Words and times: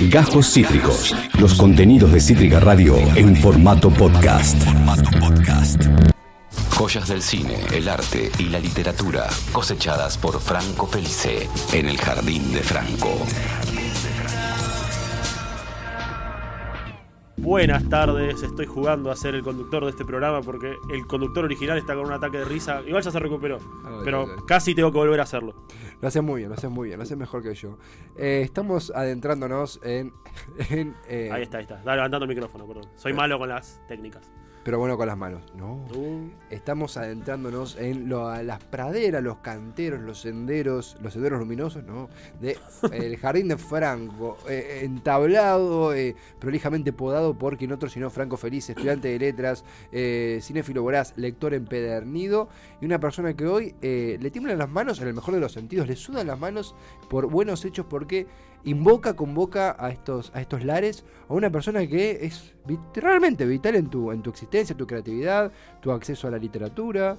Gajos 0.00 0.52
Cítricos. 0.52 1.16
Los 1.40 1.54
contenidos 1.54 2.12
de 2.12 2.20
Cítrica 2.20 2.60
Radio 2.60 2.98
en 3.14 3.34
formato 3.34 3.88
podcast. 3.88 4.62
Joyas 6.70 7.08
del 7.08 7.22
cine, 7.22 7.56
el 7.72 7.88
arte 7.88 8.30
y 8.38 8.44
la 8.44 8.58
literatura 8.58 9.26
cosechadas 9.52 10.18
por 10.18 10.38
Franco 10.38 10.86
Felice 10.86 11.48
en 11.72 11.88
el 11.88 11.96
Jardín 11.96 12.52
de 12.52 12.60
Franco. 12.60 13.26
Buenas 17.46 17.88
tardes, 17.88 18.42
estoy 18.42 18.66
jugando 18.66 19.08
a 19.08 19.14
ser 19.14 19.36
el 19.36 19.44
conductor 19.44 19.84
de 19.84 19.90
este 19.90 20.04
programa 20.04 20.42
porque 20.42 20.74
el 20.90 21.06
conductor 21.06 21.44
original 21.44 21.78
está 21.78 21.94
con 21.94 22.06
un 22.06 22.12
ataque 22.12 22.38
de 22.38 22.44
risa. 22.44 22.82
Igual 22.84 23.04
ya 23.04 23.12
se 23.12 23.20
recuperó, 23.20 23.58
Ay, 23.84 24.00
pero 24.04 24.26
casi 24.48 24.74
tengo 24.74 24.90
que 24.90 24.98
volver 24.98 25.20
a 25.20 25.22
hacerlo. 25.22 25.54
Lo 26.00 26.08
hace 26.08 26.20
muy 26.22 26.40
bien, 26.40 26.48
lo 26.48 26.56
hace 26.56 26.66
muy 26.66 26.88
bien, 26.88 26.98
lo 26.98 27.04
hace 27.04 27.14
mejor 27.14 27.44
que 27.44 27.54
yo. 27.54 27.78
Eh, 28.16 28.40
estamos 28.42 28.90
adentrándonos 28.90 29.78
en. 29.84 30.12
en, 30.70 30.96
eh, 31.08 31.30
Ahí 31.32 31.44
está, 31.44 31.58
ahí 31.58 31.62
está. 31.62 31.78
Está 31.78 31.94
levantando 31.94 32.24
el 32.24 32.30
micrófono, 32.30 32.66
perdón. 32.66 32.90
Soy 32.96 33.12
malo 33.12 33.38
con 33.38 33.48
las 33.48 33.80
técnicas. 33.86 34.28
Pero 34.66 34.80
bueno, 34.80 34.96
con 34.96 35.06
las 35.06 35.16
manos. 35.16 35.42
No. 35.56 35.74
Uh, 35.94 36.28
Estamos 36.50 36.96
adentrándonos 36.96 37.76
en 37.76 38.08
lo- 38.08 38.26
a 38.26 38.42
las 38.42 38.58
praderas, 38.64 39.22
los 39.22 39.36
canteros, 39.36 40.00
los 40.00 40.20
senderos, 40.20 40.96
los 41.00 41.12
senderos 41.12 41.38
luminosos, 41.38 41.84
¿no? 41.84 42.08
De 42.40 42.58
el 42.90 43.16
jardín 43.16 43.46
de 43.46 43.56
Franco, 43.58 44.36
eh, 44.48 44.80
entablado, 44.82 45.94
eh, 45.94 46.16
prolijamente 46.40 46.92
podado 46.92 47.38
por 47.38 47.56
quien 47.56 47.70
otro 47.70 47.88
sino 47.88 48.10
Franco 48.10 48.36
Feliz, 48.36 48.68
estudiante 48.68 49.06
de 49.06 49.20
letras, 49.20 49.64
eh, 49.92 50.40
cinéfilo 50.42 50.82
voraz, 50.82 51.12
lector 51.16 51.54
empedernido 51.54 52.48
y 52.80 52.86
una 52.86 52.98
persona 52.98 53.34
que 53.34 53.46
hoy 53.46 53.72
eh, 53.82 54.18
le 54.20 54.30
tiemblan 54.32 54.58
las 54.58 54.68
manos 54.68 55.00
en 55.00 55.06
el 55.06 55.14
mejor 55.14 55.34
de 55.34 55.40
los 55.40 55.52
sentidos, 55.52 55.86
le 55.86 55.94
sudan 55.94 56.26
las 56.26 56.40
manos 56.40 56.74
por 57.08 57.30
buenos 57.30 57.64
hechos 57.64 57.86
porque 57.88 58.26
invoca, 58.66 59.16
convoca 59.16 59.74
a 59.78 59.90
estos, 59.90 60.30
a 60.34 60.40
estos 60.42 60.62
lares 60.64 61.04
a 61.28 61.32
una 61.32 61.50
persona 61.50 61.86
que 61.86 62.26
es 62.26 62.54
vit- 62.66 62.80
realmente 62.94 63.46
vital 63.46 63.74
en 63.76 63.88
tu, 63.88 64.12
en 64.12 64.22
tu 64.22 64.30
existencia, 64.30 64.76
tu 64.76 64.86
creatividad, 64.86 65.50
tu 65.80 65.90
acceso 65.90 66.28
a 66.28 66.30
la 66.30 66.38
literatura. 66.38 67.16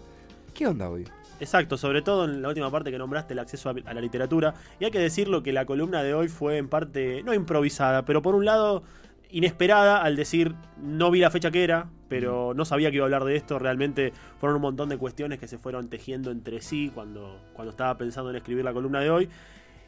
¿Qué 0.53 0.67
onda 0.67 0.89
hoy? 0.89 1.05
Exacto, 1.39 1.77
sobre 1.77 2.01
todo 2.01 2.25
en 2.25 2.41
la 2.41 2.49
última 2.49 2.69
parte 2.71 2.91
que 2.91 2.97
nombraste, 2.97 3.33
el 3.33 3.39
acceso 3.39 3.69
a, 3.69 3.75
a 3.85 3.93
la 3.93 4.01
literatura. 4.01 4.53
Y 4.79 4.85
hay 4.85 4.91
que 4.91 4.99
decirlo 4.99 5.43
que 5.43 5.53
la 5.53 5.65
columna 5.65 6.03
de 6.03 6.13
hoy 6.13 6.27
fue 6.27 6.57
en 6.57 6.67
parte, 6.67 7.23
no 7.23 7.33
improvisada, 7.33 8.05
pero 8.05 8.21
por 8.21 8.35
un 8.35 8.45
lado 8.45 8.83
inesperada 9.29 10.01
al 10.01 10.15
decir 10.15 10.55
no 10.81 11.11
vi 11.11 11.19
la 11.19 11.29
fecha 11.29 11.51
que 11.51 11.63
era, 11.63 11.89
pero 12.07 12.53
no 12.55 12.63
sabía 12.65 12.89
que 12.89 12.95
iba 12.95 13.03
a 13.03 13.07
hablar 13.07 13.25
de 13.25 13.35
esto. 13.35 13.59
Realmente 13.59 14.13
fueron 14.39 14.55
un 14.55 14.61
montón 14.63 14.89
de 14.89 14.97
cuestiones 14.97 15.37
que 15.39 15.47
se 15.47 15.57
fueron 15.57 15.89
tejiendo 15.89 16.31
entre 16.31 16.61
sí 16.61 16.91
cuando, 16.93 17.39
cuando 17.53 17.71
estaba 17.71 17.97
pensando 17.97 18.31
en 18.31 18.37
escribir 18.37 18.65
la 18.65 18.73
columna 18.73 18.99
de 19.01 19.11
hoy. 19.11 19.29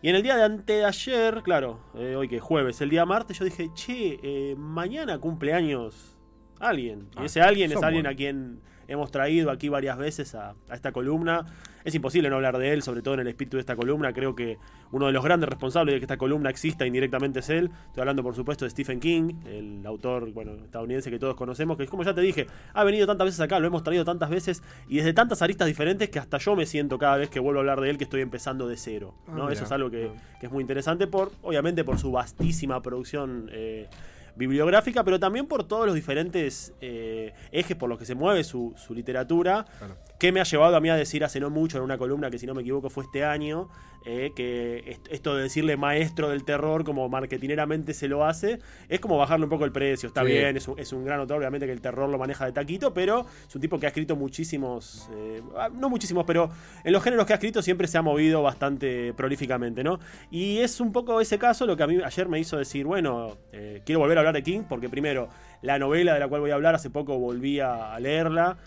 Y 0.01 0.09
en 0.09 0.15
el 0.15 0.23
día 0.23 0.37
de 0.37 0.43
antes 0.43 0.65
de 0.65 0.85
ayer, 0.85 1.41
claro, 1.43 1.79
eh, 1.95 2.15
hoy 2.15 2.27
que 2.29 2.37
es 2.37 2.41
jueves, 2.41 2.79
el 2.81 2.89
día 2.89 3.05
martes, 3.05 3.37
yo 3.37 3.45
dije, 3.45 3.69
che, 3.73 4.19
eh, 4.23 4.55
mañana 4.57 5.19
cumpleaños 5.19 6.17
alguien. 6.59 7.09
Y 7.17 7.19
Ah, 7.21 7.25
ese 7.25 7.41
alguien 7.41 7.71
es 7.71 7.83
alguien 7.83 8.07
a 8.07 8.15
quien 8.15 8.61
hemos 8.89 9.11
traído 9.11 9.51
aquí 9.51 9.69
varias 9.69 9.97
veces 9.97 10.35
a, 10.35 10.55
a 10.69 10.75
esta 10.75 10.91
columna. 10.91 11.45
Es 11.85 11.95
imposible 11.95 12.29
no 12.29 12.35
hablar 12.35 12.57
de 12.57 12.73
él, 12.73 12.81
sobre 12.83 13.01
todo 13.01 13.13
en 13.13 13.21
el 13.21 13.27
espíritu 13.29 13.55
de 13.55 13.61
esta 13.61 13.75
columna. 13.75 14.11
Creo 14.11 14.35
que 14.35 14.57
uno 14.91 15.05
de 15.05 15.13
los 15.13 15.23
grandes 15.23 15.47
responsables 15.49 15.93
de 15.93 15.99
que 15.99 16.03
esta 16.05 16.17
columna 16.17 16.49
exista 16.49 16.85
indirectamente 16.85 17.39
es 17.39 17.49
él. 17.49 17.69
Estoy 17.87 18.01
hablando, 18.01 18.21
por 18.21 18.35
supuesto, 18.35 18.65
de 18.65 18.71
Stephen 18.71 18.99
King, 18.99 19.35
el 19.45 19.85
autor 19.85 20.31
bueno, 20.33 20.53
estadounidense 20.65 21.09
que 21.09 21.19
todos 21.19 21.35
conocemos, 21.35 21.77
que 21.77 21.87
como 21.87 22.03
ya 22.03 22.13
te 22.13 22.19
dije, 22.21 22.47
ha 22.73 22.83
venido 22.83 23.07
tantas 23.07 23.25
veces 23.25 23.39
acá, 23.39 23.59
lo 23.59 23.67
hemos 23.67 23.83
traído 23.83 24.03
tantas 24.03 24.29
veces 24.29 24.61
y 24.89 24.97
desde 24.97 25.13
tantas 25.13 25.41
aristas 25.41 25.67
diferentes 25.67 26.09
que 26.09 26.19
hasta 26.19 26.37
yo 26.37 26.55
me 26.57 26.65
siento 26.65 26.97
cada 26.99 27.15
vez 27.15 27.29
que 27.29 27.39
vuelvo 27.39 27.59
a 27.59 27.61
hablar 27.61 27.79
de 27.79 27.89
él 27.91 27.97
que 27.97 28.03
estoy 28.03 28.21
empezando 28.21 28.67
de 28.67 28.75
cero. 28.75 29.13
Ah. 29.29 29.47
Eso 29.51 29.63
es 29.63 29.71
algo 29.71 29.89
que, 29.89 30.11
Ah. 30.13 30.37
que 30.39 30.47
es 30.47 30.51
muy 30.51 30.61
interesante, 30.61 31.07
por 31.07 31.31
obviamente 31.43 31.83
por 31.85 31.97
su 31.97 32.11
vastísima 32.11 32.81
producción. 32.81 33.49
eh, 33.53 33.87
bibliográfica, 34.35 35.03
pero 35.03 35.19
también 35.19 35.47
por 35.47 35.63
todos 35.63 35.85
los 35.85 35.95
diferentes 35.95 36.73
eh, 36.81 37.33
ejes 37.51 37.75
por 37.77 37.89
los 37.89 37.97
que 37.99 38.05
se 38.05 38.15
mueve 38.15 38.43
su, 38.43 38.73
su 38.77 38.93
literatura. 38.93 39.65
Que 40.19 40.31
me 40.33 40.41
ha 40.41 40.43
llevado 40.43 40.75
a 40.75 40.81
mí 40.81 40.89
a 40.89 40.95
decir 40.95 41.23
hace 41.23 41.39
no 41.39 41.49
mucho 41.49 41.77
en 41.77 41.83
una 41.83 41.97
columna 41.97 42.29
que 42.29 42.37
si 42.37 42.45
no 42.45 42.53
me 42.53 42.61
equivoco 42.61 42.89
fue 42.89 43.05
este 43.05 43.23
año, 43.23 43.69
eh, 44.05 44.31
que 44.35 44.83
est- 44.85 45.07
esto 45.11 45.35
de 45.35 45.43
decirle 45.43 45.77
maestro 45.77 46.29
del 46.29 46.43
terror 46.43 46.83
como 46.83 47.07
marketineramente 47.09 47.93
se 47.93 48.07
lo 48.09 48.25
hace, 48.25 48.59
es 48.89 48.99
como 48.99 49.17
bajarle 49.17 49.45
un 49.45 49.49
poco 49.49 49.65
el 49.65 49.71
precio, 49.71 50.07
está 50.07 50.21
Sí. 50.21 50.27
bien, 50.31 50.55
es 50.57 50.67
un, 50.67 50.77
es 50.79 50.91
un 50.93 51.05
gran 51.05 51.19
autor, 51.21 51.37
obviamente 51.37 51.65
que 51.65 51.71
el 51.71 51.81
terror 51.81 52.09
lo 52.09 52.17
maneja 52.17 52.45
de 52.45 52.51
taquito, 52.51 52.93
pero 52.93 53.25
es 53.47 53.55
un 53.55 53.61
tipo 53.61 53.79
que 53.79 53.85
ha 53.85 53.89
escrito 53.89 54.15
muchísimos, 54.17 55.09
eh, 55.15 55.41
ah, 55.57 55.69
no 55.73 55.89
muchísimos, 55.89 56.25
pero 56.25 56.49
en 56.83 56.91
los 56.93 57.03
géneros 57.03 57.25
que 57.25 57.33
ha 57.33 57.35
escrito 57.37 57.61
siempre 57.61 57.87
se 57.87 57.97
ha 57.97 58.01
movido 58.01 58.41
bastante 58.41 59.13
prolíficamente, 59.13 59.83
¿no? 59.83 59.99
Y 60.31 60.57
es 60.59 60.79
un 60.81 60.91
poco 60.91 61.21
ese 61.21 61.37
caso 61.37 61.65
lo 61.65 61.77
que 61.77 61.83
a 61.83 61.87
mí 61.87 61.97
ayer 62.03 62.27
me 62.27 62.39
hizo 62.39 62.57
decir, 62.57 62.85
bueno, 62.85 63.37
eh, 63.51 63.81
quiero 63.85 63.99
volver 63.99 64.17
a 64.17 64.21
hablar 64.21 64.33
de 64.35 64.43
King, 64.43 64.61
porque 64.67 64.89
primero, 64.89 65.29
la 65.61 65.77
novela 65.79 66.13
de 66.13 66.19
la 66.19 66.27
cual 66.27 66.41
voy 66.41 66.51
a 66.51 66.55
hablar, 66.55 66.75
hace 66.75 66.89
poco 66.89 67.17
volví 67.19 67.59
a 67.59 67.97
leerla. 67.99 68.57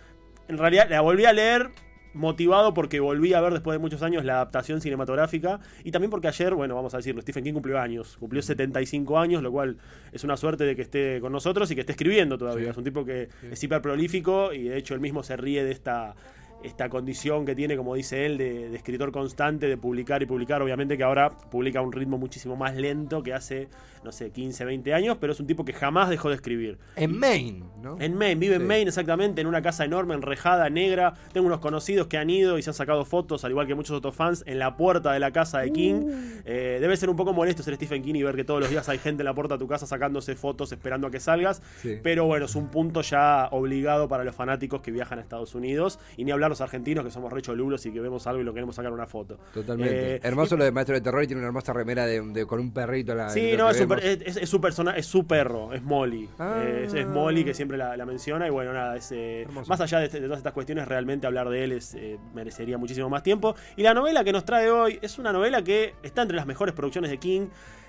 En 0.53 0.59
realidad 0.59 0.87
la 0.91 1.01
volví 1.01 1.25
a 1.25 1.33
leer 1.33 1.71
motivado 2.13 2.75
porque 2.75 3.01
volví 3.01 3.33
a 3.33 3.41
ver 3.41 3.55
después 3.55 3.75
de 3.75 3.79
muchos 3.79 4.03
años 4.03 4.23
la 4.23 4.35
adaptación 4.35 4.83
cinematográfica 4.83 5.61
y 5.83 5.93
también 5.93 6.11
porque 6.11 6.29
ayer, 6.29 6.55
bueno, 6.55 6.75
vamos 6.75 6.93
a 6.93 6.99
decirlo, 6.99 7.23
Stephen 7.23 7.43
King 7.43 7.55
cumplió 7.55 7.81
años, 7.81 8.19
cumplió 8.19 8.43
75 8.43 9.19
años, 9.19 9.43
lo 9.43 9.51
cual 9.51 9.79
es 10.13 10.23
una 10.25 10.37
suerte 10.37 10.65
de 10.65 10.77
que 10.77 10.83
esté 10.83 11.21
con 11.23 11.33
nosotros 11.33 11.71
y 11.71 11.75
que 11.75 11.81
esté 11.81 11.93
escribiendo 11.93 12.37
todavía. 12.37 12.67
Sí. 12.67 12.71
Es 12.73 12.77
un 12.77 12.85
tipo 12.85 13.03
que 13.07 13.31
Sí. 13.41 13.47
es 13.53 13.65
hiper 13.65 13.81
prolífico 13.81 14.53
y 14.53 14.65
de 14.65 14.77
hecho 14.77 14.93
él 14.93 15.01
mismo 15.01 15.23
se 15.23 15.39
ríe 15.39 15.65
de 15.65 15.71
esta 15.73 16.15
esta 16.63 16.89
condición 16.89 17.45
que 17.45 17.55
tiene, 17.55 17.77
como 17.77 17.95
dice 17.95 18.27
él, 18.27 18.39
de, 18.39 18.69
de 18.71 18.77
escritor 18.77 19.13
constante, 19.13 19.69
de 19.69 19.77
publicar 19.77 20.23
y 20.23 20.27
publicar. 20.27 20.63
Obviamente 20.63 20.97
que 20.97 21.05
ahora 21.05 21.31
publica 21.31 21.81
a 21.81 21.83
un 21.83 21.93
ritmo 21.93 22.19
muchísimo 22.19 22.57
más 22.57 22.75
lento 22.77 23.23
que 23.23 23.33
hace, 23.33 23.69
no 24.05 24.13
sé, 24.13 24.31
15, 24.31 24.65
20 24.65 24.95
años, 24.95 25.17
pero 25.21 25.33
es 25.33 25.41
un 25.41 25.47
tipo 25.47 25.65
que 25.65 25.73
jamás 25.73 26.09
dejó 26.09 26.29
de 26.29 26.37
escribir. 26.37 26.79
En 26.97 27.19
Maine, 27.19 27.65
¿no? 27.83 27.97
En 28.01 28.15
Maine, 28.15 28.37
vive 28.37 28.57
en. 28.57 28.67
Maine 28.67 28.89
exactamente, 28.89 29.41
en 29.41 29.47
una 29.47 29.63
casa 29.63 29.85
enorme, 29.85 30.15
enrejada, 30.15 30.69
negra. 30.71 31.15
Tengo 31.33 31.47
unos 31.47 31.61
conocidos 31.61 32.07
que 32.07 32.19
han 32.19 32.31
ido 32.31 32.59
y 32.59 32.63
se 32.63 32.71
han 32.71 32.75
sacado 32.75 33.05
fotos, 33.05 33.45
al 33.45 33.51
igual 33.51 33.67
que 33.67 33.75
muchos 33.75 33.97
otros 33.97 34.15
fans, 34.15 34.45
en 34.47 34.59
la 34.59 34.77
puerta 34.77 35.13
de 35.13 35.19
la 35.19 35.31
casa 35.31 35.61
de 35.61 35.73
King. 35.73 36.03
Eh, 36.45 36.79
debe 36.81 36.97
ser 36.97 37.11
un 37.11 37.17
poco 37.17 37.33
molesto 37.33 37.63
ser 37.63 37.75
Stephen 37.75 38.03
King 38.03 38.15
y 38.15 38.23
ver 38.23 38.37
que 38.37 38.45
todos 38.45 38.61
los 38.61 38.71
días 38.71 38.89
hay 38.89 38.99
gente 38.99 39.23
en 39.23 39.27
la 39.27 39.35
puerta 39.35 39.55
de 39.55 39.59
tu 39.59 39.69
casa 39.69 39.87
sacándose 39.87 40.35
fotos 40.35 40.73
esperando 40.73 41.07
a 41.07 41.11
que 41.11 41.21
salgas. 41.21 41.63
Sí. 41.81 41.99
Pero 42.03 42.27
bueno, 42.27 42.47
es 42.47 42.55
un 42.55 42.69
punto 42.69 43.03
ya 43.03 43.49
obligado 43.51 44.09
para 44.09 44.25
los 44.25 44.35
fanáticos 44.35 44.81
que 44.83 44.91
viajan 44.91 45.19
a 45.19 45.23
Estados 45.23 45.55
Unidos. 45.55 45.99
Y 46.17 46.25
ni 46.25 46.31
hablar 46.31 46.52
los 46.53 46.61
argentinos 46.61 47.05
que 47.05 47.11
somos 47.11 47.33
recholulos 47.33 47.85
y 47.87 47.93
que 47.93 48.01
vemos 48.01 48.27
algo 48.27 48.41
y 48.41 48.45
lo 48.45 48.53
queremos 48.55 48.75
sacar 48.77 48.93
una 48.93 49.07
foto. 49.07 49.39
Totalmente. 49.53 50.17
Eh, 50.17 50.21
Hermoso 50.23 50.57
lo 50.57 50.65
de 50.65 50.73
Maestro 50.73 50.95
de 50.95 51.01
Terror 51.01 51.23
y 51.23 51.27
tiene 51.27 51.41
una 51.41 51.49
hermosa 51.49 51.73
remera 51.73 52.07
de, 52.07 52.21
de- 52.21 52.47
con 52.47 52.61
un 52.61 52.73
perrito. 52.73 53.15
La, 53.15 53.29
Sí, 53.31 53.53
no, 53.57 53.71
es 53.71 53.77
su, 53.77 53.87
vemos. 53.87 54.01
per- 54.03 54.23
es, 54.27 54.37
es 54.37 54.49
su 54.49 54.61
persona, 54.61 54.93
es 54.97 55.07
su 55.07 55.27
perro, 55.27 55.73
es 55.73 55.83
Molly. 55.83 56.29
Ah. 56.39 56.63
Eh, 56.65 56.85
es, 56.87 56.95
es 56.95 57.07
Molly 57.07 57.45
que 57.45 57.55
siempre 57.55 57.77
la, 57.77 57.97
la 57.97 58.07
menciona 58.07 58.47
y 58.47 58.51
bueno, 58.51 58.73
nada, 58.73 58.97
es, 58.97 59.11
eh, 59.13 59.47
más 59.67 59.81
allá 59.81 59.99
de, 59.99 60.07
este- 60.07 60.21
de 60.21 60.27
todas 60.27 60.39
estas 60.39 60.53
cuestiones, 60.53 60.87
realmente 60.87 61.27
hablar 61.27 61.49
de 61.49 61.65
él 61.65 61.73
es, 61.73 61.95
eh, 61.95 62.19
merecería 62.35 62.79
muchísimo 62.79 63.09
más 63.09 63.23
tiempo. 63.23 63.55
Y 63.77 63.83
la 63.83 63.95
novela 63.95 64.25
que 64.25 64.33
nos 64.33 64.45
trae 64.45 64.71
hoy 64.71 64.99
es 65.03 65.19
una 65.19 65.33
novela 65.33 65.63
que 65.63 65.95
está 66.03 66.23
entre 66.23 66.37
las 66.37 66.47
mejores 66.47 66.75
producciones 66.75 67.11
de 67.11 67.19
King, 67.19 67.49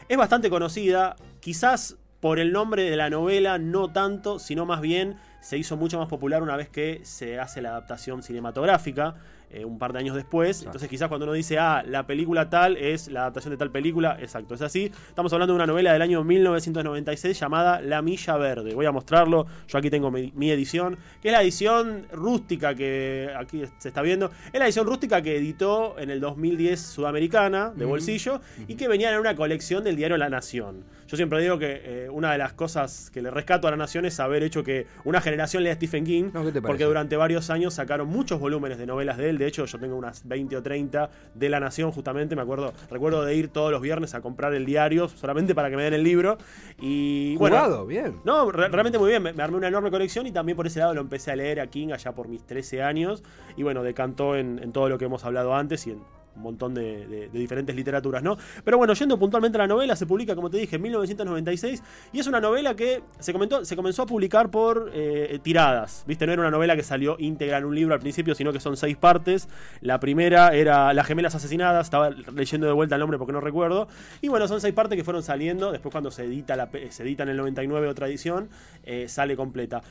es 0.09 0.17
bastante 0.17 0.49
conocida, 0.49 1.15
quizás 1.39 1.97
por 2.19 2.39
el 2.39 2.51
nombre 2.53 2.89
de 2.89 2.95
la 2.95 3.09
novela 3.09 3.57
no 3.57 3.91
tanto, 3.91 4.39
sino 4.39 4.65
más 4.65 4.79
bien 4.81 5.15
se 5.43 5.57
hizo 5.57 5.77
mucho 5.77 5.99
más 5.99 6.07
popular 6.07 6.41
una 6.41 6.55
vez 6.55 6.69
que 6.69 7.01
se 7.03 7.39
hace 7.39 7.61
la 7.61 7.69
adaptación 7.69 8.23
cinematográfica. 8.23 9.15
eh, 9.53 9.65
un 9.65 9.77
par 9.77 9.93
de 9.93 9.99
años 9.99 10.15
después. 10.15 10.63
Entonces, 10.63 10.89
quizás 10.89 11.07
cuando 11.09 11.25
uno 11.25 11.33
dice, 11.33 11.59
ah, 11.59 11.83
la 11.85 12.07
película 12.07 12.49
tal 12.49 12.75
es 12.75 13.07
la 13.07 13.21
adaptación 13.21 13.51
de 13.51 13.57
tal 13.57 13.69
película, 13.69 14.17
exacto, 14.19 14.55
es 14.55 14.61
así. 14.63 14.91
Estamos 15.07 15.31
hablando 15.31 15.53
de 15.53 15.57
una 15.57 15.67
novela 15.67 15.93
del 15.93 16.01
año 16.01 16.23
1996 16.23 17.39
llamada 17.39 17.79
La 17.79 18.01
Milla 18.01 18.35
Verde. 18.37 18.73
Voy 18.73 18.87
a 18.87 18.91
mostrarlo. 18.91 19.45
Yo 19.67 19.77
aquí 19.77 19.91
tengo 19.91 20.09
mi, 20.09 20.31
mi 20.35 20.49
edición, 20.49 20.97
que 21.21 21.27
es 21.27 21.31
la 21.31 21.43
edición 21.43 22.07
rústica 22.11 22.73
que 22.73 23.29
aquí 23.37 23.63
se 23.77 23.89
está 23.89 24.01
viendo. 24.01 24.31
Es 24.51 24.59
la 24.59 24.65
edición 24.65 24.87
rústica 24.87 25.21
que 25.21 25.37
editó 25.37 25.99
en 25.99 26.09
el 26.09 26.19
2010 26.19 26.79
Sudamericana, 26.79 27.71
de 27.75 27.85
bolsillo, 27.85 28.41
y 28.67 28.73
que 28.73 28.87
venía 28.87 29.13
en 29.13 29.19
una 29.19 29.35
colección 29.35 29.83
del 29.83 29.95
diario 29.95 30.17
La 30.17 30.29
Nación. 30.29 30.83
Yo 31.13 31.17
siempre 31.17 31.39
digo 31.43 31.59
que 31.59 31.81
eh, 31.85 32.09
una 32.09 32.31
de 32.31 32.39
las 32.39 32.53
cosas 32.53 33.11
que 33.13 33.21
le 33.21 33.29
rescato 33.29 33.67
a 33.67 33.69
La 33.71 33.77
Nación 33.77 34.03
es 34.05 34.19
haber 34.19 34.41
hecho 34.41 34.63
que 34.63 34.87
una 35.03 35.21
generación 35.21 35.61
lea 35.63 35.75
Stephen 35.75 36.03
King, 36.05 36.31
No, 36.33 36.43
¿qué 36.43 36.51
te 36.51 36.59
porque 36.59 36.85
durante 36.85 37.15
varios 37.15 37.51
años 37.51 37.75
sacaron 37.75 38.07
muchos 38.07 38.39
volúmenes 38.39 38.79
de 38.79 38.87
novelas 38.87 39.17
de 39.17 39.29
él. 39.29 39.37
De 39.37 39.45
hecho, 39.45 39.63
yo 39.65 39.77
tengo 39.77 39.95
unas 39.95 40.27
20 40.27 40.57
o 40.57 40.63
30 40.63 41.11
de 41.35 41.49
La 41.49 41.59
Nación, 41.59 41.91
justamente. 41.91 42.35
Me 42.35 42.41
acuerdo, 42.41 42.73
recuerdo 42.89 43.23
de 43.23 43.35
ir 43.35 43.49
todos 43.49 43.71
los 43.71 43.79
viernes 43.79 44.15
a 44.15 44.21
comprar 44.21 44.55
el 44.55 44.65
diario 44.65 45.07
solamente 45.07 45.53
para 45.53 45.69
que 45.69 45.75
me 45.77 45.83
den 45.83 45.93
el 45.93 46.03
libro. 46.03 46.39
Y 46.79 47.35
bueno. 47.35 47.57
Jugado, 47.57 47.85
bien. 47.85 48.19
No, 48.23 48.51
re- 48.51 48.69
realmente 48.69 48.97
muy 48.97 49.09
bien. 49.11 49.21
Me, 49.21 49.33
me 49.33 49.43
armé 49.43 49.57
una 49.57 49.67
enorme 49.67 49.91
colección 49.91 50.25
y 50.25 50.31
también 50.31 50.55
por 50.55 50.65
ese 50.65 50.79
lado 50.79 50.95
lo 50.95 51.01
empecé 51.01 51.29
a 51.31 51.35
leer 51.35 51.59
a 51.59 51.67
King 51.67 51.89
allá 51.93 52.13
por 52.13 52.27
mis 52.27 52.43
13 52.43 52.81
años. 52.81 53.21
Y 53.55 53.61
bueno, 53.61 53.83
decantó 53.83 54.35
en, 54.35 54.59
en 54.63 54.71
todo 54.71 54.89
lo 54.89 54.97
que 54.97 55.05
hemos 55.05 55.23
hablado 55.25 55.53
antes 55.53 55.85
y 55.85 55.91
en 55.91 55.99
un 56.35 56.41
montón 56.41 56.73
de, 56.73 57.29
diferentes 57.31 57.75
literaturas, 57.75 58.23
¿no? 58.23 58.37
Pero 58.63 58.77
bueno, 58.77 58.93
yendo 58.93 59.17
puntualmente 59.17 59.57
a 59.57 59.61
la 59.61 59.67
novela, 59.67 59.95
se 59.95 60.05
publica, 60.05 60.35
como 60.35 60.49
te 60.49 60.57
dije, 60.57 60.75
en 60.75 60.81
1996 60.81 61.83
y 62.11 62.19
es 62.19 62.27
una 62.27 62.39
novela 62.39 62.75
que 62.75 63.03
se, 63.19 63.33
comentó, 63.33 63.65
se 63.65 63.75
comenzó 63.75 64.03
a 64.03 64.05
publicar 64.05 64.49
por 64.49 64.91
eh, 64.93 65.39
tiradas, 65.41 66.03
¿viste? 66.07 66.25
No 66.25 66.33
era 66.33 66.41
una 66.41 66.51
novela 66.51 66.75
que 66.75 66.83
salió 66.83 67.15
íntegra 67.19 67.57
en 67.57 67.65
un 67.65 67.75
libro 67.75 67.93
al 67.93 67.99
principio, 67.99 68.35
sino 68.35 68.51
que 68.51 68.59
son 68.59 68.77
seis 68.77 68.97
partes. 68.97 69.47
La 69.81 69.99
primera 69.99 70.53
era 70.53 70.93
Las 70.93 71.07
gemelas 71.07 71.35
asesinadas, 71.35 71.87
estaba 71.87 72.09
leyendo 72.09 72.67
de 72.67 72.73
vuelta 72.73 72.95
el 72.95 72.99
nombre 72.99 73.17
porque 73.17 73.33
no 73.33 73.41
recuerdo. 73.41 73.87
Y 74.21 74.27
bueno, 74.27 74.47
son 74.47 74.61
seis 74.61 74.73
partes 74.73 74.97
que 74.97 75.03
fueron 75.03 75.23
saliendo, 75.23 75.71
después 75.71 75.91
cuando 75.91 76.11
se 76.11 76.25
edita, 76.25 76.55
la, 76.55 76.69
se 76.89 77.03
edita 77.03 77.23
en 77.23 77.29
el 77.29 77.37
99 77.37 77.87
otra 77.87 78.07
edición, 78.07 78.49
eh, 78.83 79.07
sale 79.07 79.35
completa. 79.35 79.81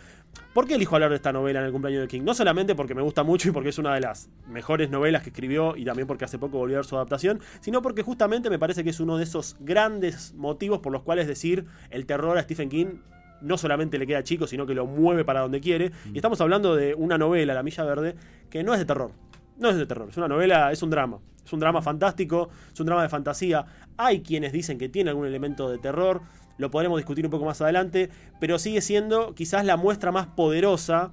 ¿Por 0.53 0.67
qué 0.67 0.75
elijo 0.75 0.95
hablar 0.95 1.11
de 1.11 1.17
esta 1.17 1.33
novela 1.33 1.61
en 1.61 1.67
el 1.67 1.73
cumpleaños 1.73 2.03
de 2.03 2.09
King? 2.09 2.23
No 2.25 2.35
solamente 2.35 2.75
porque 2.75 2.95
me 2.95 3.01
gusta 3.03 3.23
mucho 3.23 3.49
y 3.49 3.53
porque 3.53 3.71
es 3.71 3.79
una 3.79 3.95
de 3.95 4.01
las 4.01 4.29
mejores 4.47 4.91
novelas 4.91 5.23
que 5.23 5.31
escribió 5.31 5.77
y 5.77 5.85
también 5.85 6.07
porque 6.07 6.27
hace 6.27 6.39
poco 6.39 6.59
volvió 6.59 6.77
a 6.77 6.81
ver 6.81 6.85
su 6.85 6.97
adaptación, 6.97 7.41
sino 7.61 7.81
porque 7.81 8.03
justamente 8.03 8.51
me 8.51 8.59
parece 8.59 8.85
que 8.85 8.91
es 8.91 9.01
uno 9.01 9.17
de 9.17 9.25
esos 9.25 9.57
grandes 9.61 10.35
motivos 10.35 10.81
por 10.81 10.93
los 10.93 11.03
cuales 11.03 11.27
decir 11.27 11.65
el 11.91 12.05
terror 12.05 12.37
a 12.37 12.43
Stephen 12.43 12.69
King 12.69 12.99
no 13.41 13.59
solamente 13.59 13.99
le 13.99 14.07
queda 14.07 14.23
chico, 14.23 14.47
sino 14.47 14.67
que 14.67 14.75
lo 14.75 14.87
mueve 14.87 15.25
para 15.25 15.41
donde 15.41 15.61
quiere. 15.61 15.91
Y 16.13 16.17
estamos 16.17 16.41
hablando 16.41 16.77
de 16.77 16.95
una 16.95 17.19
novela, 17.19 17.55
La 17.55 17.63
Milla 17.63 17.85
Verde, 17.85 18.15
que 18.51 18.63
no 18.63 18.73
es 18.73 18.79
de 18.79 18.85
terror. 18.85 19.13
No 19.59 19.69
es 19.69 19.77
de 19.77 19.87
terror, 19.87 20.09
es 20.11 20.17
una 20.17 20.29
novela, 20.29 20.73
es 20.73 20.83
un 20.83 20.91
drama. 20.91 21.19
Es 21.45 21.53
un 21.53 21.61
drama 21.61 21.83
fantástico, 21.83 22.51
es 22.73 22.79
un 22.79 22.87
drama 22.87 23.03
de 23.03 23.09
fantasía. 23.09 23.65
Hay 23.97 24.23
quienes 24.23 24.53
dicen 24.53 24.79
que 24.79 24.89
tiene 24.89 25.11
algún 25.11 25.27
elemento 25.27 25.69
de 25.69 25.79
terror, 25.79 26.23
lo 26.63 26.71
podremos 26.71 26.97
discutir 26.97 27.27
un 27.27 27.31
poco 27.31 27.45
más 27.45 27.61
adelante, 27.61 28.09
pero 28.41 28.59
sigue 28.59 28.81
siendo 28.81 29.35
quizás 29.35 29.67
la 29.67 29.77
muestra 29.77 30.13
más 30.13 30.29
poderosa 30.29 31.13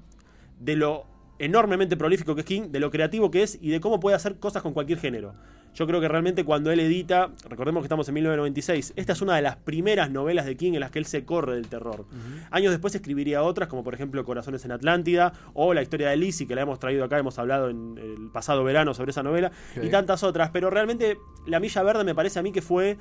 de 0.59 0.77
lo 0.77 1.05
enormemente 1.39 1.97
prolífico 1.97 2.35
que 2.35 2.41
es 2.41 2.47
King, 2.47 2.69
de 2.69 2.79
lo 2.79 2.91
creativo 2.91 3.31
que 3.31 3.43
es 3.43 3.57
y 3.61 3.69
de 3.69 3.79
cómo 3.79 3.99
puede 3.99 4.15
hacer 4.15 4.39
cosas 4.39 4.61
con 4.61 4.73
cualquier 4.73 4.99
género. 4.99 5.33
Yo 5.73 5.85
creo 5.87 6.01
que 6.01 6.07
realmente 6.07 6.43
cuando 6.43 6.71
él 6.71 6.79
edita, 6.79 7.31
recordemos 7.47 7.81
que 7.81 7.85
estamos 7.85 8.07
en 8.07 8.15
1996, 8.15 8.93
esta 8.95 9.13
es 9.13 9.21
una 9.21 9.35
de 9.35 9.41
las 9.41 9.55
primeras 9.55 10.09
novelas 10.09 10.45
de 10.45 10.57
King 10.57 10.73
en 10.73 10.79
las 10.79 10.91
que 10.91 10.99
él 10.99 11.05
se 11.05 11.25
corre 11.25 11.55
del 11.55 11.67
terror. 11.67 12.05
Años 12.51 12.71
después 12.71 12.95
escribiría 12.95 13.43
otras, 13.43 13.69
como 13.69 13.83
por 13.83 13.93
ejemplo 13.93 14.23
Corazones 14.25 14.65
en 14.65 14.71
Atlántida, 14.71 15.31
o 15.53 15.73
la 15.73 15.81
historia 15.81 16.09
de 16.09 16.17
Lizzie, 16.17 16.47
que 16.47 16.55
la 16.55 16.61
hemos 16.61 16.79
traído 16.79 17.03
acá, 17.03 17.19
hemos 17.19 17.37
hablado 17.37 17.69
en 17.69 17.97
el 17.97 18.29
pasado 18.31 18.63
verano 18.63 18.93
sobre 18.93 19.11
esa 19.11 19.23
novela, 19.23 19.51
y 19.81 19.89
tantas 19.89 20.23
otras, 20.23 20.49
pero 20.49 20.69
realmente 20.69 21.17
La 21.45 21.59
Milla 21.59 21.83
Verde 21.83 22.03
me 22.03 22.15
parece 22.15 22.39
a 22.39 22.41
mí 22.41 22.51
que 22.51 22.61
fue 22.61 22.97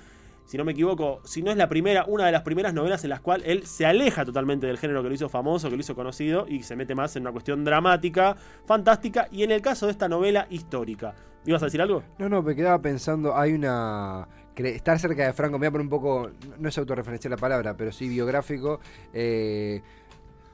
si 0.48 0.56
no 0.56 0.64
me 0.64 0.72
equivoco, 0.72 1.20
si 1.24 1.42
no 1.42 1.50
es 1.50 1.58
la 1.58 1.68
primera, 1.68 2.06
una 2.06 2.24
de 2.24 2.32
las 2.32 2.40
primeras 2.40 2.72
novelas 2.72 3.04
en 3.04 3.10
las 3.10 3.20
cuales 3.20 3.46
él 3.46 3.66
se 3.66 3.84
aleja 3.84 4.24
totalmente 4.24 4.66
del 4.66 4.78
género 4.78 5.02
que 5.02 5.10
lo 5.10 5.14
hizo 5.14 5.28
famoso, 5.28 5.68
que 5.68 5.76
lo 5.76 5.80
hizo 5.80 5.94
conocido, 5.94 6.46
y 6.48 6.62
se 6.62 6.74
mete 6.74 6.94
más 6.94 7.14
en 7.16 7.22
una 7.24 7.32
cuestión 7.32 7.66
dramática, 7.66 8.34
fantástica, 8.64 9.28
y 9.30 9.42
en 9.42 9.50
el 9.50 9.60
caso 9.60 9.84
de 9.84 9.92
esta 9.92 10.08
novela 10.08 10.46
histórica. 10.48 11.14
¿Ibas 11.44 11.60
a 11.62 11.66
decir 11.66 11.82
algo? 11.82 12.02
No, 12.18 12.30
no, 12.30 12.42
me 12.42 12.56
quedaba 12.56 12.80
pensando, 12.80 13.36
hay 13.36 13.52
una... 13.52 14.26
Estar 14.56 14.98
cerca 14.98 15.26
de 15.26 15.34
Franco, 15.34 15.58
me 15.58 15.66
voy 15.66 15.68
a 15.68 15.70
poner 15.72 15.84
un 15.84 15.90
poco, 15.90 16.30
no 16.58 16.68
es 16.68 16.78
autorreferencial 16.78 17.30
la 17.30 17.36
palabra, 17.36 17.76
pero 17.76 17.92
sí 17.92 18.08
biográfico. 18.08 18.80
Eh, 19.12 19.82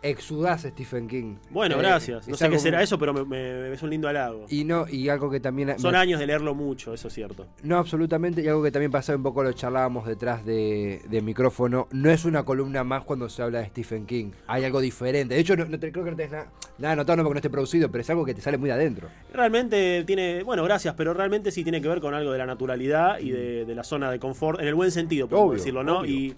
exudás 0.08 0.62
Stephen 0.62 1.08
King. 1.08 1.36
Bueno, 1.50 1.76
Eh, 1.76 1.78
gracias. 1.78 2.28
No 2.28 2.36
sé 2.36 2.48
qué 2.50 2.58
será 2.58 2.76
muy- 2.78 2.84
eso, 2.84 2.98
pero 2.98 3.12
me, 3.14 3.24
me- 3.24 3.72
es 3.72 3.82
un 3.82 3.90
lindo 3.90 4.06
halago. 4.08 4.46
Y 4.50 4.64
no, 4.64 4.86
y 4.88 5.08
algo 5.08 5.30
que 5.30 5.40
también... 5.40 5.78
Son 5.78 5.92
me- 5.92 5.98
años 5.98 6.20
de 6.20 6.26
leerlo 6.26 6.54
mucho, 6.54 6.92
eso 6.94 7.08
es 7.08 7.14
cierto. 7.14 7.46
No, 7.62 7.78
absolutamente. 7.78 8.42
Y 8.42 8.48
algo 8.48 8.62
que 8.62 8.70
también 8.70 8.90
pasaba 8.92 9.16
un 9.16 9.22
poco, 9.22 9.42
lo 9.42 9.52
charlábamos 9.52 10.06
detrás 10.06 10.44
de, 10.44 11.00
de 11.08 11.20
micrófono. 11.22 11.88
No 11.90 12.10
es 12.10 12.24
una 12.24 12.44
columna 12.44 12.84
más 12.84 13.04
cuando 13.04 13.28
se 13.28 13.42
habla 13.42 13.60
de 13.60 13.66
Stephen 13.66 14.06
King. 14.06 14.30
Hay 14.46 14.64
algo 14.64 14.80
diferente. 14.80 15.34
De 15.34 15.40
hecho, 15.40 15.56
no, 15.56 15.64
no 15.64 15.78
te- 15.78 15.90
creo 15.90 16.04
que 16.04 16.10
no 16.10 16.16
tenés 16.16 16.32
nada, 16.32 16.46
nada 16.78 16.92
anotado, 16.92 17.16
no 17.16 17.22
porque 17.24 17.34
no 17.34 17.38
esté 17.38 17.50
producido, 17.50 17.90
pero 17.90 18.02
es 18.02 18.10
algo 18.10 18.24
que 18.24 18.34
te 18.34 18.40
sale 18.42 18.58
muy 18.58 18.68
de 18.68 18.74
adentro. 18.74 19.08
Realmente 19.32 20.04
tiene, 20.04 20.42
bueno, 20.42 20.62
gracias, 20.64 20.94
pero 20.96 21.14
realmente 21.14 21.50
sí 21.50 21.62
tiene 21.64 21.80
que 21.82 21.88
ver 21.88 22.00
con 22.00 22.14
algo 22.14 22.30
de 22.32 22.38
la 22.38 22.46
naturalidad 22.46 23.18
y 23.18 23.30
de, 23.30 23.64
de 23.64 23.74
la 23.74 23.84
zona 23.84 24.10
de 24.10 24.18
confort, 24.18 24.60
en 24.60 24.68
el 24.68 24.74
buen 24.74 24.90
sentido, 24.90 25.26
Obvio, 25.30 25.52
decirlo, 25.58 25.82
¿no? 25.82 26.00
obvio. 26.00 26.10
Y, 26.10 26.34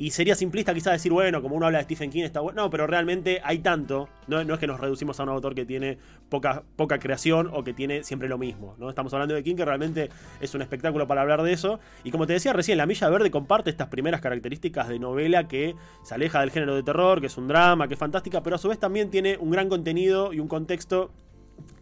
y 0.00 0.12
sería 0.12 0.34
simplista 0.34 0.72
quizás 0.72 0.94
decir, 0.94 1.12
bueno, 1.12 1.42
como 1.42 1.56
uno 1.56 1.66
habla 1.66 1.76
de 1.76 1.84
Stephen 1.84 2.10
King 2.10 2.22
está 2.22 2.40
bueno. 2.40 2.62
No, 2.62 2.70
pero 2.70 2.86
realmente 2.86 3.42
hay 3.44 3.58
tanto, 3.58 4.08
no, 4.28 4.42
no 4.44 4.54
es 4.54 4.60
que 4.60 4.66
nos 4.66 4.80
reducimos 4.80 5.20
a 5.20 5.24
un 5.24 5.28
autor 5.28 5.54
que 5.54 5.66
tiene 5.66 5.98
poca, 6.30 6.62
poca 6.76 6.98
creación 6.98 7.50
o 7.52 7.62
que 7.64 7.74
tiene 7.74 8.02
siempre 8.02 8.26
lo 8.26 8.38
mismo, 8.38 8.76
¿no? 8.78 8.88
Estamos 8.88 9.12
hablando 9.12 9.34
de 9.34 9.42
King, 9.42 9.56
que 9.56 9.64
realmente 9.66 10.08
es 10.40 10.54
un 10.54 10.62
espectáculo 10.62 11.06
para 11.06 11.20
hablar 11.20 11.42
de 11.42 11.52
eso. 11.52 11.80
Y 12.02 12.12
como 12.12 12.26
te 12.26 12.32
decía 12.32 12.54
recién, 12.54 12.78
La 12.78 12.86
Milla 12.86 13.10
Verde 13.10 13.30
comparte 13.30 13.68
estas 13.68 13.88
primeras 13.88 14.22
características 14.22 14.88
de 14.88 14.98
novela 14.98 15.46
que 15.48 15.74
se 16.02 16.14
aleja 16.14 16.40
del 16.40 16.50
género 16.50 16.74
de 16.74 16.82
terror, 16.82 17.20
que 17.20 17.26
es 17.26 17.36
un 17.36 17.46
drama, 17.46 17.86
que 17.86 17.92
es 17.92 18.00
fantástica, 18.00 18.42
pero 18.42 18.56
a 18.56 18.58
su 18.58 18.70
vez 18.70 18.78
también 18.78 19.10
tiene 19.10 19.36
un 19.36 19.50
gran 19.50 19.68
contenido 19.68 20.32
y 20.32 20.40
un 20.40 20.48
contexto 20.48 21.10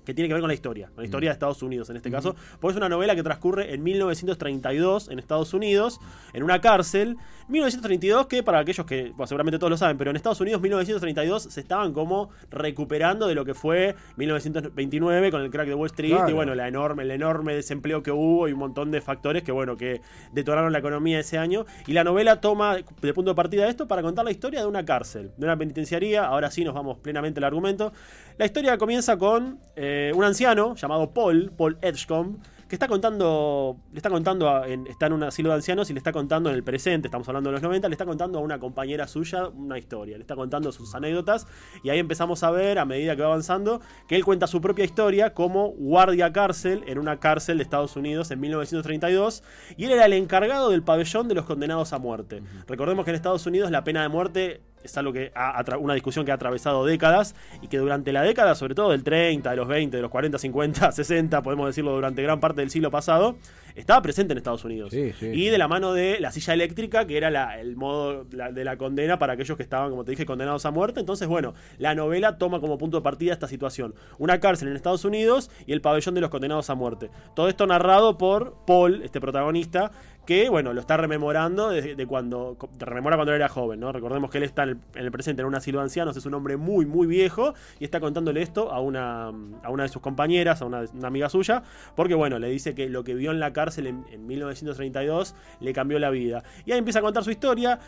que 0.08 0.14
tiene 0.14 0.26
que 0.26 0.32
ver 0.32 0.40
con 0.40 0.48
la 0.48 0.54
historia, 0.54 0.86
con 0.86 1.02
la 1.02 1.04
historia 1.04 1.28
de 1.28 1.34
Estados 1.34 1.62
Unidos 1.62 1.90
en 1.90 1.96
este 1.96 2.10
caso, 2.10 2.34
porque 2.60 2.72
es 2.72 2.76
una 2.78 2.88
novela 2.88 3.14
que 3.14 3.22
transcurre 3.22 3.74
en 3.74 3.82
1932 3.82 5.10
en 5.10 5.18
Estados 5.18 5.52
Unidos, 5.52 6.00
en 6.32 6.44
una 6.44 6.62
cárcel. 6.62 7.18
1932 7.48 8.26
que 8.26 8.42
para 8.42 8.58
aquellos 8.58 8.84
que 8.86 9.10
bueno, 9.10 9.26
seguramente 9.26 9.58
todos 9.58 9.70
lo 9.70 9.76
saben, 9.78 9.96
pero 9.96 10.10
en 10.10 10.16
Estados 10.16 10.38
Unidos 10.40 10.60
1932 10.60 11.44
se 11.44 11.60
estaban 11.60 11.94
como 11.94 12.28
recuperando 12.50 13.26
de 13.26 13.34
lo 13.34 13.44
que 13.44 13.54
fue 13.54 13.96
1929 14.16 15.30
con 15.30 15.42
el 15.42 15.50
crack 15.50 15.68
de 15.68 15.74
Wall 15.74 15.86
Street 15.86 16.12
Claro. 16.12 16.30
y 16.30 16.32
bueno, 16.32 16.54
la 16.54 16.68
enorme, 16.68 17.04
el 17.04 17.10
enorme 17.10 17.54
desempleo 17.54 18.02
que 18.02 18.10
hubo 18.10 18.48
y 18.48 18.52
un 18.52 18.58
montón 18.58 18.90
de 18.90 19.00
factores 19.00 19.42
que 19.42 19.52
bueno, 19.52 19.76
que 19.76 20.00
detonaron 20.32 20.72
la 20.72 20.78
economía 20.78 21.20
ese 21.20 21.38
año 21.38 21.64
y 21.86 21.92
la 21.92 22.04
novela 22.04 22.40
toma 22.40 22.76
de 22.76 23.14
punto 23.14 23.30
de 23.30 23.34
partida 23.34 23.66
esto 23.68 23.88
para 23.88 24.02
contar 24.02 24.24
la 24.24 24.30
historia 24.30 24.60
de 24.60 24.66
una 24.66 24.84
cárcel, 24.84 25.32
de 25.36 25.44
una 25.46 25.56
penitenciaría, 25.56 26.26
ahora 26.26 26.50
sí 26.50 26.64
nos 26.64 26.74
vamos 26.74 26.98
plenamente 26.98 27.40
al 27.40 27.44
argumento. 27.44 27.92
La 28.38 28.44
historia 28.44 28.78
comienza 28.78 29.16
con 29.16 29.58
eh, 29.74 29.97
un 30.14 30.24
anciano 30.24 30.74
llamado 30.74 31.10
Paul, 31.12 31.52
Paul 31.56 31.78
Edgecombe, 31.82 32.38
que 32.68 32.74
está 32.76 32.86
contando, 32.86 33.78
le 33.92 33.96
está 33.98 34.10
contando, 34.10 34.46
a- 34.50 34.68
en- 34.68 34.86
está 34.88 35.06
en 35.06 35.14
un 35.14 35.22
asilo 35.22 35.48
de 35.48 35.54
ancianos 35.54 35.88
y 35.88 35.94
le 35.94 35.98
está 35.98 36.12
contando 36.12 36.50
en 36.50 36.54
el 36.54 36.62
presente, 36.62 37.08
estamos 37.08 37.26
hablando 37.26 37.48
de 37.48 37.52
los 37.54 37.62
90, 37.62 37.88
le 37.88 37.94
está 37.94 38.04
contando 38.04 38.38
a 38.38 38.42
una 38.42 38.58
compañera 38.58 39.08
suya 39.08 39.48
una 39.48 39.78
historia, 39.78 40.18
le 40.18 40.20
está 40.22 40.36
contando 40.36 40.70
sus 40.70 40.94
anécdotas 40.94 41.46
y 41.82 41.88
ahí 41.88 41.98
empezamos 41.98 42.42
a 42.42 42.50
ver, 42.50 42.78
a 42.78 42.84
medida 42.84 43.16
que 43.16 43.22
va 43.22 43.28
avanzando, 43.28 43.80
que 44.06 44.16
él 44.16 44.24
cuenta 44.26 44.46
su 44.46 44.60
propia 44.60 44.84
historia 44.84 45.32
como 45.32 45.68
guardia 45.70 46.30
cárcel 46.30 46.84
en 46.86 46.98
una 46.98 47.18
cárcel 47.18 47.56
de 47.56 47.62
Estados 47.62 47.96
Unidos 47.96 48.30
en 48.32 48.40
1932 48.40 49.42
y 49.78 49.86
él 49.86 49.92
era 49.92 50.04
el 50.04 50.12
encargado 50.12 50.68
del 50.68 50.82
pabellón 50.82 51.26
de 51.26 51.36
los 51.36 51.46
condenados 51.46 51.94
a 51.94 51.98
muerte. 51.98 52.42
Recordemos 52.66 53.06
que 53.06 53.12
en 53.12 53.16
Estados 53.16 53.46
Unidos 53.46 53.70
la 53.70 53.82
pena 53.82 54.02
de 54.02 54.08
muerte 54.10 54.60
es 54.82 54.96
algo 54.96 55.12
que 55.12 55.30
ha, 55.34 55.64
una 55.78 55.94
discusión 55.94 56.24
que 56.24 56.32
ha 56.32 56.34
atravesado 56.34 56.84
décadas 56.84 57.34
y 57.62 57.68
que 57.68 57.78
durante 57.78 58.12
la 58.12 58.22
década, 58.22 58.54
sobre 58.54 58.74
todo 58.74 58.90
del 58.90 59.02
30, 59.02 59.50
de 59.50 59.56
los 59.56 59.68
20, 59.68 59.96
de 59.96 60.02
los 60.02 60.10
40, 60.10 60.38
50, 60.38 60.92
60, 60.92 61.42
podemos 61.42 61.66
decirlo 61.66 61.92
durante 61.92 62.22
gran 62.22 62.40
parte 62.40 62.60
del 62.60 62.70
siglo 62.70 62.90
pasado, 62.90 63.36
estaba 63.80 64.02
presente 64.02 64.32
en 64.32 64.38
Estados 64.38 64.64
Unidos. 64.64 64.90
Sí, 64.90 65.12
sí, 65.18 65.26
y 65.26 65.46
de 65.48 65.58
la 65.58 65.68
mano 65.68 65.92
de 65.92 66.18
la 66.20 66.30
silla 66.32 66.54
eléctrica, 66.54 67.06
que 67.06 67.16
era 67.16 67.30
la- 67.30 67.58
el 67.60 67.76
modo 67.76 68.26
la- 68.32 68.52
de 68.52 68.64
la 68.64 68.76
condena 68.76 69.18
para 69.18 69.34
aquellos 69.34 69.56
que 69.56 69.62
estaban, 69.62 69.90
como 69.90 70.04
te 70.04 70.10
dije, 70.12 70.26
condenados 70.26 70.66
a 70.66 70.70
muerte. 70.70 71.00
Entonces, 71.00 71.28
bueno, 71.28 71.54
la 71.78 71.94
novela 71.94 72.38
toma 72.38 72.60
como 72.60 72.78
punto 72.78 72.98
de 72.98 73.02
partida 73.02 73.32
esta 73.32 73.48
situación. 73.48 73.94
Una 74.18 74.40
cárcel 74.40 74.68
en 74.68 74.76
Estados 74.76 75.04
Unidos 75.04 75.50
y 75.66 75.72
el 75.72 75.80
pabellón 75.80 76.14
de 76.14 76.20
los 76.20 76.30
condenados 76.30 76.70
a 76.70 76.74
muerte. 76.74 77.10
Todo 77.34 77.48
esto 77.48 77.66
narrado 77.66 78.18
por 78.18 78.56
Paul, 78.66 79.02
este 79.02 79.20
protagonista, 79.20 79.90
que, 80.26 80.50
bueno, 80.50 80.74
lo 80.74 80.80
está 80.80 80.98
rememorando 80.98 81.70
desde 81.70 81.94
de 81.94 82.06
cuando, 82.06 82.58
rememora 82.78 83.16
cuando 83.16 83.32
él 83.32 83.36
era 83.36 83.48
joven, 83.48 83.80
¿no? 83.80 83.92
Recordemos 83.92 84.30
que 84.30 84.36
él 84.36 84.44
está 84.44 84.64
en 84.64 84.68
el, 84.68 84.76
en 84.94 85.04
el 85.06 85.10
presente 85.10 85.40
en 85.40 85.48
un 85.48 85.54
asilo 85.54 85.78
de 85.78 85.84
ancianos, 85.84 86.18
es 86.18 86.26
un 86.26 86.34
hombre 86.34 86.58
muy, 86.58 86.84
muy 86.84 87.06
viejo 87.06 87.54
y 87.80 87.84
está 87.84 87.98
contándole 87.98 88.42
esto 88.42 88.70
a 88.70 88.78
una, 88.80 89.28
a 89.28 89.70
una 89.70 89.84
de 89.84 89.88
sus 89.88 90.02
compañeras, 90.02 90.60
a 90.60 90.66
una, 90.66 90.82
una 90.92 91.08
amiga 91.08 91.30
suya, 91.30 91.62
porque, 91.96 92.14
bueno, 92.14 92.38
le 92.38 92.50
dice 92.50 92.74
que 92.74 92.90
lo 92.90 93.04
que 93.04 93.14
vio 93.14 93.30
en 93.30 93.40
la 93.40 93.54
cárcel 93.54 93.67
en, 93.76 94.06
en 94.10 94.26
1932 94.26 95.34
le 95.60 95.72
cambió 95.74 95.98
la 95.98 96.08
vida. 96.08 96.42
Y 96.64 96.72
ahí 96.72 96.78
empieza 96.78 97.00
a 97.00 97.02
contar 97.02 97.24
su 97.24 97.30
historia. 97.30 97.78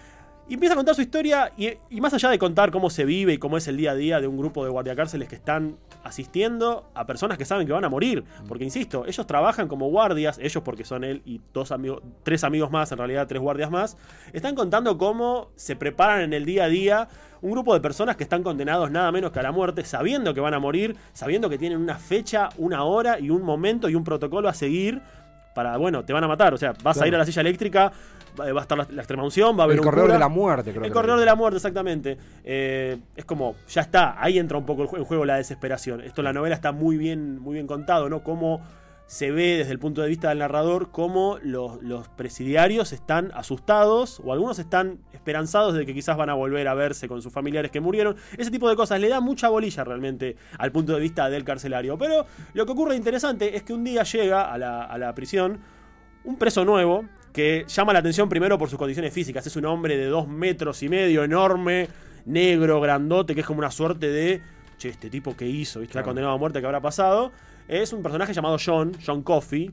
Y 0.49 0.55
empieza 0.55 0.73
a 0.73 0.77
contar 0.77 0.97
su 0.97 1.03
historia 1.03 1.53
y, 1.57 1.71
y 1.91 2.01
más 2.01 2.13
allá 2.13 2.29
de 2.29 2.37
contar 2.37 2.73
cómo 2.73 2.91
se 2.91 3.05
vive 3.05 3.33
y 3.33 3.39
cómo 3.39 3.57
es 3.57 3.69
el 3.69 3.77
día 3.77 3.93
a 3.93 3.95
día 3.95 4.21
de 4.21 4.27
un 4.27 4.37
grupo 4.37 4.65
de 4.65 4.71
guardiacárceles 4.71 5.29
que 5.29 5.37
están 5.37 5.77
asistiendo 6.03 6.91
a 6.93 7.07
personas 7.07 7.39
que 7.39 7.45
saben 7.45 7.69
que 7.69 7.73
van 7.73 7.85
a 7.85 7.89
morir. 7.89 8.25
Porque, 8.49 8.65
insisto, 8.65 9.07
ellos 9.07 9.29
trabajan 9.29 9.69
como 9.69 9.89
guardias, 9.91 10.41
ellos 10.43 10.61
porque 10.65 10.85
son 10.85 11.05
él 11.05 11.23
y 11.25 11.41
dos 11.55 11.71
amigos, 11.71 12.03
tres 12.25 12.43
amigos 12.43 12.73
más, 12.73 12.91
en 12.91 12.99
realidad 12.99 13.29
tres 13.29 13.41
guardias 13.41 13.71
más, 13.71 13.97
están 14.33 14.57
contando 14.57 14.99
cómo 14.99 15.53
se 15.55 15.77
preparan 15.77 16.23
en 16.23 16.33
el 16.33 16.45
día 16.45 16.65
a 16.65 16.69
día 16.69 17.09
un 17.43 17.53
grupo 17.53 17.73
de 17.73 17.81
personas 17.81 18.17
que 18.17 18.25
están 18.25 18.43
condenados 18.43 18.91
nada 18.91 19.11
menos 19.13 19.31
que 19.33 19.39
a 19.39 19.43
la 19.43 19.53
muerte, 19.53 19.85
sabiendo 19.85 20.35
que 20.35 20.41
van 20.41 20.55
a 20.55 20.59
morir, 20.59 20.97
sabiendo 21.13 21.49
que 21.49 21.59
tienen 21.59 21.79
una 21.79 21.97
fecha, 21.97 22.51
una 22.59 22.85
hora 22.85 23.19
y 23.19 23.31
un 23.31 23.43
momento 23.43 23.89
y 23.89 23.95
un 23.95 24.05
protocolo 24.05 24.49
a 24.49 24.55
seguir 24.55 25.01
para, 25.55 25.77
bueno, 25.77 26.05
te 26.05 26.13
van 26.13 26.25
a 26.25 26.29
matar. 26.29 26.55
O 26.55 26.59
sea, 26.59 26.75
vas 26.83 27.01
a 27.01 27.07
ir 27.07 27.15
a 27.15 27.19
la 27.19 27.25
silla 27.25 27.41
eléctrica, 27.41 27.93
va 28.39 28.61
a 28.61 28.63
estar 28.63 28.79
la, 28.79 28.87
la 28.91 29.03
extrema 29.03 29.23
unción, 29.25 29.57
va 29.59 29.63
a 29.63 29.65
haber 29.65 29.75
El 29.75 29.81
un 29.81 29.85
corredor 29.85 30.07
cura. 30.07 30.15
de 30.15 30.21
la 30.21 30.29
muerte, 30.29 30.71
creo 30.71 30.85
El 30.85 30.91
que 30.91 30.95
corredor 30.95 31.19
de 31.21 31.27
la 31.27 31.35
muerte, 31.35 31.57
exactamente. 31.57 32.19
Eh, 32.45 32.99
es 33.17 33.25
como, 33.25 33.57
ya 33.69 33.83
está, 33.83 34.23
ahí 34.23 34.39
entra 34.39 34.57
un 34.59 34.67
poco 34.67 34.97
en 34.97 35.05
juego 35.05 35.25
la 35.25 35.37
desesperación. 35.37 36.01
Esto 36.01 36.21
en 36.21 36.27
la 36.27 36.33
novela 36.33 36.55
está 36.55 36.73
muy 36.73 36.97
bien, 36.97 37.39
muy 37.41 37.55
bien 37.55 37.67
contado, 37.67 38.09
¿no? 38.09 38.23
Cómo 38.23 38.61
se 39.11 39.33
ve 39.33 39.57
desde 39.57 39.73
el 39.73 39.81
punto 39.81 40.03
de 40.03 40.09
vista 40.09 40.29
del 40.29 40.39
narrador 40.39 40.93
cómo 40.93 41.39
los, 41.43 41.83
los, 41.83 42.07
presidiarios 42.11 42.93
están 42.93 43.33
asustados 43.35 44.23
o 44.25 44.33
algunos 44.33 44.61
están 44.61 45.01
esperanzados 45.13 45.75
de 45.75 45.85
que 45.85 45.93
quizás 45.93 46.17
van 46.17 46.31
a 46.31 46.35
volver 46.35 46.69
a 46.69 46.75
verse 46.75 47.09
con 47.09 47.21
sus 47.21 47.33
familiares 47.33 47.73
que 47.73 47.81
murieron. 47.81 48.15
Ese 48.39 48.53
tipo 48.53 48.69
de 48.69 48.77
cosas 48.77 49.01
le 49.01 49.09
da 49.09 49.21
mucha 49.21 49.49
bolilla 49.49 49.83
realmente 49.83 50.37
al 50.59 50.71
punto 50.71 50.95
de 50.95 51.01
vista 51.01 51.29
del 51.29 51.43
carcelario. 51.43 51.99
Pero 51.99 52.25
lo 52.55 52.65
que 52.65 52.71
ocurre 52.71 52.95
interesante 52.95 53.57
es 53.57 53.65
que 53.65 53.73
un 53.73 53.83
día 53.83 54.05
llega 54.05 54.43
a 54.43 54.57
la, 54.57 54.85
a 54.85 54.97
la 54.97 55.13
prisión 55.13 55.59
un 56.23 56.37
preso 56.37 56.65
nuevo 56.65 57.05
que 57.33 57.65
llama 57.67 57.93
la 57.93 57.99
atención 57.99 58.29
primero 58.29 58.59
por 58.59 58.71
sus 58.71 58.79
condiciones 58.79 59.13
físicas. 59.13 59.45
Es 59.45 59.57
un 59.57 59.65
hombre 59.65 59.97
de 59.97 60.07
dos 60.07 60.29
metros 60.29 60.85
y 60.85 60.89
medio, 60.89 61.25
enorme, 61.25 61.89
negro, 62.27 62.81
grandote, 62.81 63.35
que 63.35 63.41
es 63.41 63.47
como 63.47 63.59
una 63.59 63.73
suerte 63.73 64.07
de, 64.07 64.41
che, 64.79 64.89
este 64.89 65.11
tipo 65.11 65.37
que 65.37 65.49
hizo, 65.49 65.81
¿viste? 65.81 65.99
Está 65.99 66.05
condenado 66.05 66.33
a 66.33 66.39
muerte, 66.39 66.61
que 66.61 66.67
habrá 66.67 66.81
pasado? 66.81 67.33
Es 67.69 67.93
un 67.93 68.03
personaje 68.03 68.33
llamado 68.33 68.57
John, 68.65 68.93
John 69.05 69.23
Coffey, 69.23 69.71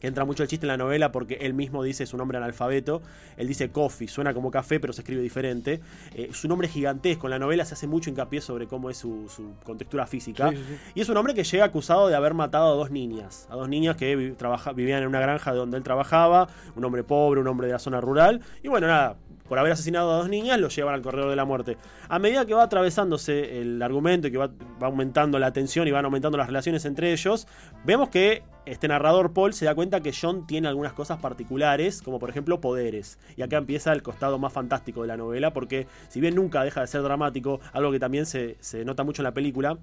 que 0.00 0.06
entra 0.06 0.24
mucho 0.24 0.42
el 0.42 0.48
chiste 0.48 0.64
en 0.64 0.68
la 0.68 0.76
novela 0.76 1.12
porque 1.12 1.34
él 1.42 1.52
mismo 1.52 1.82
dice 1.82 2.06
su 2.06 2.16
nombre 2.16 2.38
analfabeto. 2.38 3.02
Él 3.36 3.46
dice 3.46 3.70
coffee, 3.70 4.08
suena 4.08 4.32
como 4.32 4.50
café, 4.50 4.80
pero 4.80 4.92
se 4.92 5.02
escribe 5.02 5.20
diferente. 5.20 5.80
Eh, 6.14 6.30
su 6.32 6.48
nombre 6.48 6.66
es 6.68 6.72
gigantesco. 6.72 7.26
En 7.26 7.32
la 7.32 7.38
novela 7.38 7.64
se 7.64 7.74
hace 7.74 7.86
mucho 7.86 8.08
hincapié 8.08 8.40
sobre 8.40 8.66
cómo 8.66 8.88
es 8.88 8.96
su, 8.96 9.28
su 9.28 9.52
contextura 9.62 10.06
física. 10.06 10.50
Sí, 10.50 10.56
sí, 10.56 10.62
sí. 10.66 10.74
Y 10.94 11.00
es 11.02 11.08
un 11.10 11.18
hombre 11.18 11.34
que 11.34 11.44
llega 11.44 11.66
acusado 11.66 12.08
de 12.08 12.16
haber 12.16 12.32
matado 12.32 12.72
a 12.72 12.76
dos 12.76 12.90
niñas. 12.90 13.46
A 13.50 13.56
dos 13.56 13.68
niñas 13.68 13.96
que 13.96 14.16
vi, 14.16 14.32
trabaja, 14.32 14.72
vivían 14.72 15.02
en 15.02 15.08
una 15.08 15.20
granja 15.20 15.52
donde 15.52 15.76
él 15.76 15.82
trabajaba. 15.82 16.48
Un 16.76 16.84
hombre 16.84 17.04
pobre, 17.04 17.40
un 17.40 17.48
hombre 17.48 17.66
de 17.66 17.74
la 17.74 17.78
zona 17.78 18.00
rural. 18.00 18.40
Y 18.62 18.68
bueno, 18.68 18.86
nada, 18.86 19.16
por 19.50 19.58
haber 19.58 19.72
asesinado 19.72 20.12
a 20.12 20.18
dos 20.18 20.28
niñas, 20.28 20.60
lo 20.60 20.68
llevan 20.68 20.94
al 20.94 21.02
corredor 21.02 21.28
de 21.28 21.34
la 21.34 21.44
muerte. 21.44 21.76
A 22.08 22.20
medida 22.20 22.46
que 22.46 22.54
va 22.54 22.62
atravesándose 22.62 23.60
el 23.60 23.82
argumento 23.82 24.28
y 24.28 24.30
que 24.30 24.38
va, 24.38 24.46
va, 24.80 24.86
aumentando 24.86 25.40
la 25.40 25.52
tensión 25.52 25.88
y 25.88 25.90
van 25.90 26.04
aumentando 26.04 26.38
las 26.38 26.46
relaciones 26.46 26.84
entre 26.84 27.12
ellos, 27.12 27.48
vemos 27.84 28.10
que 28.10 28.44
este 28.66 28.88
narrador 28.88 29.32
Paul 29.32 29.52
se 29.52 29.64
da 29.64 29.74
cuenta 29.74 30.00
que 30.00 30.12
John 30.12 30.46
tiene 30.46 30.68
algunas 30.68 30.92
cosas 30.92 31.18
particulares, 31.18 32.02
como 32.02 32.18
por 32.18 32.30
ejemplo 32.30 32.60
poderes. 32.60 33.18
Y 33.36 33.42
acá 33.42 33.56
empieza 33.56 33.92
el 33.92 34.02
costado 34.02 34.38
más 34.38 34.52
fantástico 34.52 35.02
de 35.02 35.08
la 35.08 35.16
novela, 35.16 35.52
porque 35.52 35.86
si 36.08 36.20
bien 36.20 36.34
nunca 36.34 36.62
deja 36.64 36.80
de 36.80 36.86
ser 36.86 37.02
dramático, 37.02 37.60
algo 37.72 37.90
que 37.90 37.98
también 37.98 38.26
se, 38.26 38.56
se 38.60 38.84
nota 38.84 39.04
mucho 39.04 39.22
en 39.22 39.24
la 39.24 39.34
película, 39.34 39.78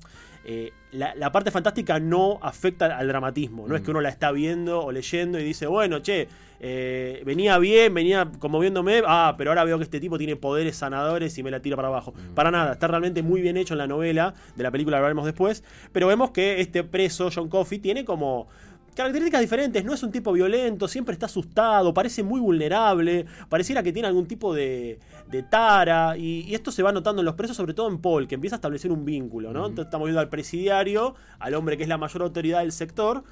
eh, 0.46 0.72
la, 0.91 1.13
la, 1.15 1.31
parte 1.31 1.51
fantástica 1.51 2.00
no 2.00 2.39
afecta 2.41 2.98
al 2.98 3.07
dramatismo. 3.07 3.67
No 3.67 3.74
mm. 3.74 3.77
es 3.77 3.81
que 3.84 3.91
uno 3.91 4.01
la 4.01 4.10
está 4.10 4.31
viendo 4.31 4.81
o 4.81 4.91
leyendo 4.91 5.39
y 5.39 5.43
dice, 5.43 5.67
bueno, 5.67 6.00
che, 6.00 6.27
eh, 6.60 7.22
venía 7.25 7.57
bien, 7.60 7.93
venía 7.93 8.31
como 8.39 8.60
viéndome, 8.60 9.01
ah, 9.05 9.36
pero 9.38 9.51
ahora 9.51 9.63
veo 9.63 9.77
que 9.77 9.84
este 9.84 10.00
tipo 10.00 10.17
tiene 10.17 10.36
poderes 10.36 10.77
sanadores 10.77 11.38
y 11.38 11.43
me 11.43 11.51
la 11.51 11.60
tira 11.60 11.75
para 11.75 11.89
abajo. 11.89 12.13
Mm. 12.13 12.34
Para 12.34 12.51
nada, 12.51 12.74
está 12.74 12.88
realmente 12.88 13.22
muy 13.22 13.41
bien 13.41 13.57
hecho 13.57 13.74
en 13.74 13.79
la 13.79 13.88
novela, 13.88 14.34
de 14.55 14.63
la 14.63 14.72
película 14.72 14.98
hablaremos 14.98 15.25
después, 15.25 15.63
pero 15.91 16.07
vemos 16.07 16.31
que 16.31 16.62
este 16.62 16.84
preso, 16.84 17.29
John 17.34 17.50
Coffey, 17.50 17.79
tiene 17.79 18.05
como 18.05 18.48
características 18.98 19.42
diferentes, 19.42 19.86
no 19.86 19.94
es 19.94 20.04
un 20.04 20.12
tipo 20.12 20.34
violento, 20.34 20.88
siempre 20.88 21.13
está 21.13 21.27
asustado, 21.27 21.94
parece 21.94 22.24
muy 22.24 22.42
vulnerable, 22.42 23.25
pareciera 23.48 23.84
que 23.84 23.94
tiene 23.94 24.08
algún 24.08 24.27
tipo 24.27 24.54
de, 24.54 25.00
de 25.30 25.44
tara, 25.44 26.18
y, 26.18 26.44
y, 26.48 26.56
esto 26.56 26.72
se 26.72 26.84
va 26.84 26.92
notando 26.92 27.22
en 27.22 27.25
los 27.25 27.36
presos, 27.36 27.56
sobre 27.56 27.74
todo 27.74 27.88
en 27.88 28.00
Paul, 28.00 28.27
que 28.27 28.36
empieza 28.36 28.56
a 28.56 28.58
establecer 28.58 28.92
un 28.92 29.06
vínculo, 29.06 29.54
¿no? 29.54 29.62
Uh 29.62 29.63
-huh. 29.63 29.70
Entonces 29.70 29.86
estamos 29.86 30.08
viendo 30.08 30.20
al 30.20 30.30
presidiario, 30.30 31.16
al 31.39 31.54
hombre 31.54 31.77
que 31.77 31.84
es 31.84 31.89
la 31.89 31.98
mayor 31.98 32.24
autoridad 32.24 32.60
del 32.60 32.72
sector, 32.72 33.24